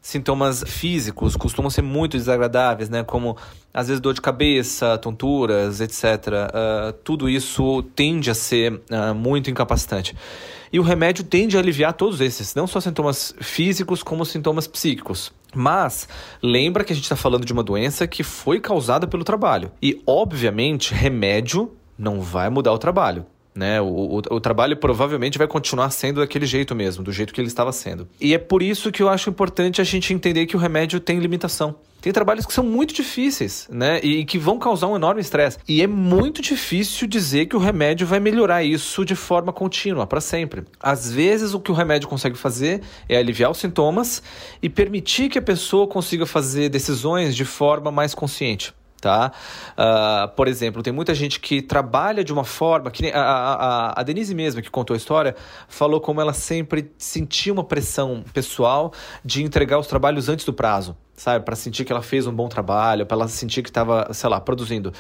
sintomas 0.04 0.66
físicos 0.68 1.38
costumam 1.38 1.72
ser 1.72 1.82
muito 1.82 2.18
desagradáveis, 2.18 2.90
né? 2.90 3.04
Como 3.04 3.38
às 3.74 3.88
vezes 3.88 4.02
dor 4.02 4.14
de 4.14 4.22
cabeça, 4.22 4.98
tonturas, 4.98 5.80
etc. 5.80 6.04
Uh, 6.04 6.30
ah, 6.54 6.94
tudo 7.04 7.30
isso 7.30 7.82
tende 7.96 8.30
a 8.30 8.36
ser 8.36 8.74
uh, 8.74 9.16
muito 9.16 9.50
incapacitante. 9.50 10.14
E 10.72 10.80
o 10.80 10.84
remédio 10.84 11.24
tende 11.24 11.56
a 11.56 11.60
aliviar 11.62 11.94
todos 11.94 12.20
esses, 12.20 12.54
não 12.54 12.68
só 12.68 12.82
sintomas 12.82 13.34
físicos, 13.40 14.04
como 14.04 14.26
sintomas 14.26 14.68
psíquicos. 14.68 15.32
Mas 15.56 16.10
lembra 16.42 16.84
que 16.84 16.92
a 16.92 16.96
gente 16.96 17.06
está 17.06 17.16
falando 17.16 17.46
de 17.46 17.54
uma 17.54 17.64
doença 17.64 18.06
que 18.06 18.24
foi 18.24 18.60
causada 18.60 19.08
pelo 19.08 19.24
trabalho. 19.24 19.72
E, 19.82 20.02
obviamente, 20.06 20.94
remédio 20.94 21.72
não 21.98 22.20
vai 22.20 22.50
mudar 22.50 22.74
o 22.74 22.78
trabalho. 22.78 23.26
Né? 23.56 23.80
O, 23.80 23.86
o, 23.86 24.18
o, 24.18 24.40
trabalho 24.40 24.76
provavelmente 24.78 25.38
vai 25.38 25.48
continuar 25.48 25.90
sendo 25.92 26.22
daquele 26.22 26.46
jeito 26.46 26.74
mesmo, 26.74 27.04
do 27.04 27.12
jeito 27.12 27.34
que 27.34 27.40
ele 27.40 27.48
estava 27.48 27.72
sendo. 27.72 28.08
E 28.20 28.34
é 28.34 28.38
por 28.38 28.64
isso 28.64 28.92
que 28.92 29.04
eu 29.04 29.10
acho 29.10 29.30
importante 29.30 29.80
a 29.80 29.84
gente 29.84 30.14
entender 30.14 30.48
que 30.48 30.56
o 30.56 30.60
remédio 30.60 31.00
tem 31.00 31.20
limitação. 31.20 31.76
Tem 32.02 32.12
trabalhos 32.12 32.46
que 32.46 32.52
são 32.52 32.66
muito 32.66 32.94
difíceis, 32.94 33.66
né? 33.72 34.02
E 34.04 34.26
que 34.26 34.38
vão 34.38 34.60
causar 34.60 34.88
um 34.88 34.96
enorme 34.98 35.22
estresse. 35.22 35.58
E 35.66 35.82
é 35.82 35.88
muito 35.88 36.42
difícil 36.42 37.08
dizer 37.08 37.46
que 37.46 37.56
o 37.56 37.60
remédio 37.60 38.06
vai 38.06 38.20
melhorar 38.20 38.62
isso 38.62 39.06
de 39.06 39.16
forma 39.16 39.54
contínua, 39.54 40.06
para 40.06 40.20
sempre. 40.20 40.64
Às 40.82 41.10
vezes, 41.10 41.54
o 41.54 41.62
que 41.62 41.72
o 41.72 41.74
remédio 41.74 42.10
consegue 42.10 42.38
fazer 42.38 42.82
é 43.08 43.16
aliviar 43.16 43.50
os 43.52 43.58
sintomas 43.58 44.22
e 44.62 44.68
permitir 44.68 45.30
que 45.30 45.40
a 45.40 45.42
pessoa 45.42 45.88
consiga 45.88 46.26
fazer 46.26 46.68
decisões 46.68 47.34
de 47.34 47.46
forma 47.46 47.90
mais 47.90 48.14
consciente 48.14 48.74
tá? 49.04 49.34
Uh, 49.74 50.34
por 50.34 50.48
exemplo, 50.48 50.82
tem 50.82 50.94
muita 50.94 51.14
gente 51.14 51.38
que 51.42 51.62
trabalha 51.62 52.24
de 52.24 52.32
uma 52.32 52.46
forma 52.46 52.90
que 52.90 53.12
a, 53.12 53.22
a, 53.22 54.00
a 54.00 54.04
Denise 54.04 54.34
mesma 54.34 54.62
que 54.62 54.70
contou 54.70 54.94
a 54.94 54.98
história 54.98 55.36
falou 55.68 56.00
como 56.00 56.22
ela 56.22 56.32
sempre 56.32 56.90
sentia 56.98 57.52
uma 57.52 57.66
pressão 57.66 58.24
pessoal 58.34 58.94
de 59.24 59.44
entregar 59.44 59.78
os 59.78 59.88
trabalhos 59.88 60.30
antes 60.30 60.46
do 60.46 60.54
prazo, 60.54 60.96
sabe? 61.18 61.44
Para 61.44 61.54
sentir 61.54 61.84
que 61.84 61.92
ela 61.92 62.02
fez 62.02 62.26
um 62.26 62.34
bom 62.34 62.48
trabalho, 62.48 63.06
para 63.06 63.18
ela 63.18 63.28
sentir 63.28 63.62
que 63.62 63.70
estava, 63.70 64.08
sei 64.14 64.30
lá, 64.30 64.40
produzindo. 64.40 64.94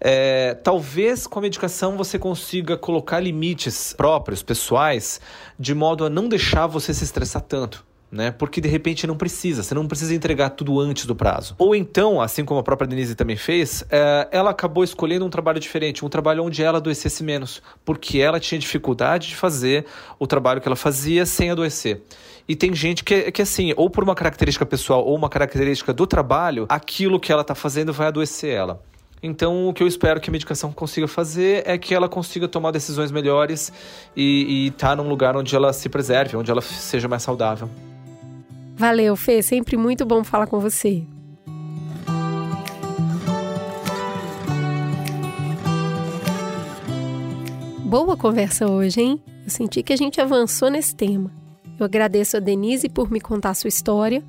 É, 0.00 0.54
talvez 0.54 1.26
com 1.26 1.40
a 1.40 1.42
medicação 1.42 1.96
você 1.96 2.20
consiga 2.20 2.76
colocar 2.76 3.18
limites 3.18 3.92
próprios, 3.92 4.40
pessoais, 4.40 5.20
de 5.58 5.74
modo 5.74 6.04
a 6.04 6.10
não 6.10 6.28
deixar 6.28 6.68
você 6.68 6.94
se 6.94 7.02
estressar 7.02 7.42
tanto 7.42 7.84
né? 8.12 8.30
Porque 8.30 8.60
de 8.60 8.68
repente 8.68 9.06
não 9.06 9.16
precisa, 9.16 9.62
você 9.62 9.74
não 9.74 9.88
precisa 9.88 10.14
entregar 10.14 10.50
tudo 10.50 10.78
antes 10.78 11.06
do 11.06 11.16
prazo. 11.16 11.54
Ou 11.58 11.74
então, 11.74 12.20
assim 12.20 12.44
como 12.44 12.60
a 12.60 12.62
própria 12.62 12.86
Denise 12.86 13.14
também 13.14 13.36
fez, 13.36 13.82
é, 13.90 14.28
ela 14.30 14.50
acabou 14.50 14.84
escolhendo 14.84 15.24
um 15.24 15.30
trabalho 15.30 15.58
diferente, 15.58 16.04
um 16.04 16.10
trabalho 16.10 16.44
onde 16.44 16.62
ela 16.62 16.76
adoecesse 16.76 17.24
menos, 17.24 17.62
porque 17.86 18.18
ela 18.18 18.38
tinha 18.38 18.58
dificuldade 18.58 19.28
de 19.28 19.36
fazer 19.36 19.86
o 20.18 20.26
trabalho 20.26 20.60
que 20.60 20.68
ela 20.68 20.76
fazia 20.76 21.24
sem 21.24 21.50
adoecer. 21.50 22.02
E 22.46 22.54
tem 22.54 22.74
gente 22.74 23.02
que, 23.02 23.32
que 23.32 23.40
assim, 23.40 23.72
ou 23.76 23.88
por 23.88 24.04
uma 24.04 24.14
característica 24.14 24.66
pessoal 24.66 25.04
ou 25.06 25.16
uma 25.16 25.30
característica 25.30 25.92
do 25.94 26.06
trabalho, 26.06 26.66
aquilo 26.68 27.18
que 27.18 27.32
ela 27.32 27.42
está 27.42 27.54
fazendo 27.54 27.92
vai 27.94 28.08
adoecer 28.08 28.52
ela. 28.52 28.82
Então, 29.22 29.68
o 29.68 29.72
que 29.72 29.82
eu 29.82 29.86
espero 29.86 30.20
que 30.20 30.28
a 30.28 30.32
medicação 30.32 30.72
consiga 30.72 31.06
fazer 31.06 31.62
é 31.64 31.78
que 31.78 31.94
ela 31.94 32.08
consiga 32.08 32.48
tomar 32.48 32.72
decisões 32.72 33.12
melhores 33.12 33.72
e 34.16 34.66
estar 34.66 34.88
tá 34.88 34.96
num 34.96 35.08
lugar 35.08 35.36
onde 35.36 35.54
ela 35.54 35.72
se 35.72 35.88
preserve, 35.88 36.36
onde 36.36 36.50
ela 36.50 36.60
seja 36.60 37.06
mais 37.06 37.22
saudável. 37.22 37.70
Valeu, 38.74 39.14
Fê, 39.16 39.42
sempre 39.42 39.76
muito 39.76 40.04
bom 40.04 40.24
falar 40.24 40.46
com 40.46 40.58
você. 40.58 41.04
Boa 47.84 48.16
conversa 48.16 48.70
hoje, 48.70 49.02
hein? 49.02 49.22
Eu 49.44 49.50
senti 49.50 49.82
que 49.82 49.92
a 49.92 49.96
gente 49.96 50.20
avançou 50.20 50.70
nesse 50.70 50.96
tema. 50.96 51.30
Eu 51.78 51.84
agradeço 51.84 52.36
a 52.36 52.40
Denise 52.40 52.88
por 52.88 53.10
me 53.10 53.20
contar 53.20 53.54
sua 53.54 53.68
história, 53.68 54.24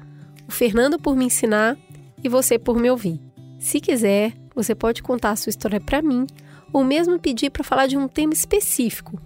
o 0.47 0.51
Fernando 0.51 0.99
por 0.99 1.15
me 1.15 1.25
ensinar 1.25 1.77
e 2.21 2.27
você 2.27 2.59
por 2.59 2.77
me 2.77 2.91
ouvir. 2.91 3.21
Se 3.59 3.79
quiser, 3.79 4.33
você 4.53 4.75
pode 4.75 5.01
contar 5.01 5.37
sua 5.37 5.49
história 5.49 5.79
para 5.79 6.01
mim 6.01 6.27
ou 6.73 6.83
mesmo 6.83 7.17
pedir 7.17 7.49
para 7.49 7.63
falar 7.63 7.87
de 7.87 7.95
um 7.97 8.07
tema 8.07 8.33
específico 8.33 9.21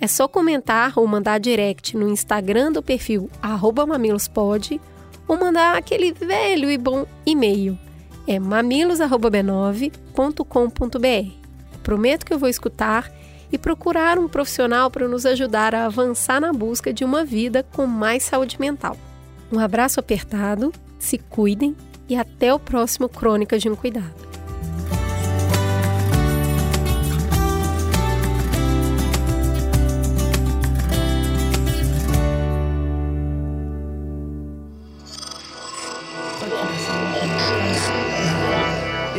é 0.00 0.06
só 0.06 0.26
comentar 0.26 0.94
ou 0.96 1.06
mandar 1.06 1.38
direct 1.38 1.94
no 1.96 2.08
Instagram 2.08 2.72
do 2.72 2.82
perfil 2.82 3.30
mamilospod 3.86 4.80
ou 5.28 5.38
mandar 5.38 5.76
aquele 5.76 6.12
velho 6.12 6.70
e 6.70 6.78
bom 6.78 7.04
e-mail. 7.26 7.78
É 8.26 8.38
mamilos.b9.com.br. 8.38 11.32
Prometo 11.82 12.24
que 12.24 12.32
eu 12.32 12.38
vou 12.38 12.48
escutar 12.48 13.12
e 13.52 13.58
procurar 13.58 14.18
um 14.18 14.28
profissional 14.28 14.90
para 14.90 15.08
nos 15.08 15.26
ajudar 15.26 15.74
a 15.74 15.86
avançar 15.86 16.40
na 16.40 16.52
busca 16.52 16.92
de 16.92 17.04
uma 17.04 17.24
vida 17.24 17.66
com 17.72 17.86
mais 17.86 18.22
saúde 18.22 18.60
mental. 18.60 18.96
Um 19.52 19.58
abraço 19.58 19.98
apertado, 19.98 20.72
se 20.98 21.18
cuidem 21.18 21.76
e 22.08 22.16
até 22.16 22.54
o 22.54 22.58
próximo 22.58 23.08
Crônicas 23.08 23.60
de 23.60 23.68
um 23.68 23.74
Cuidado. 23.74 24.29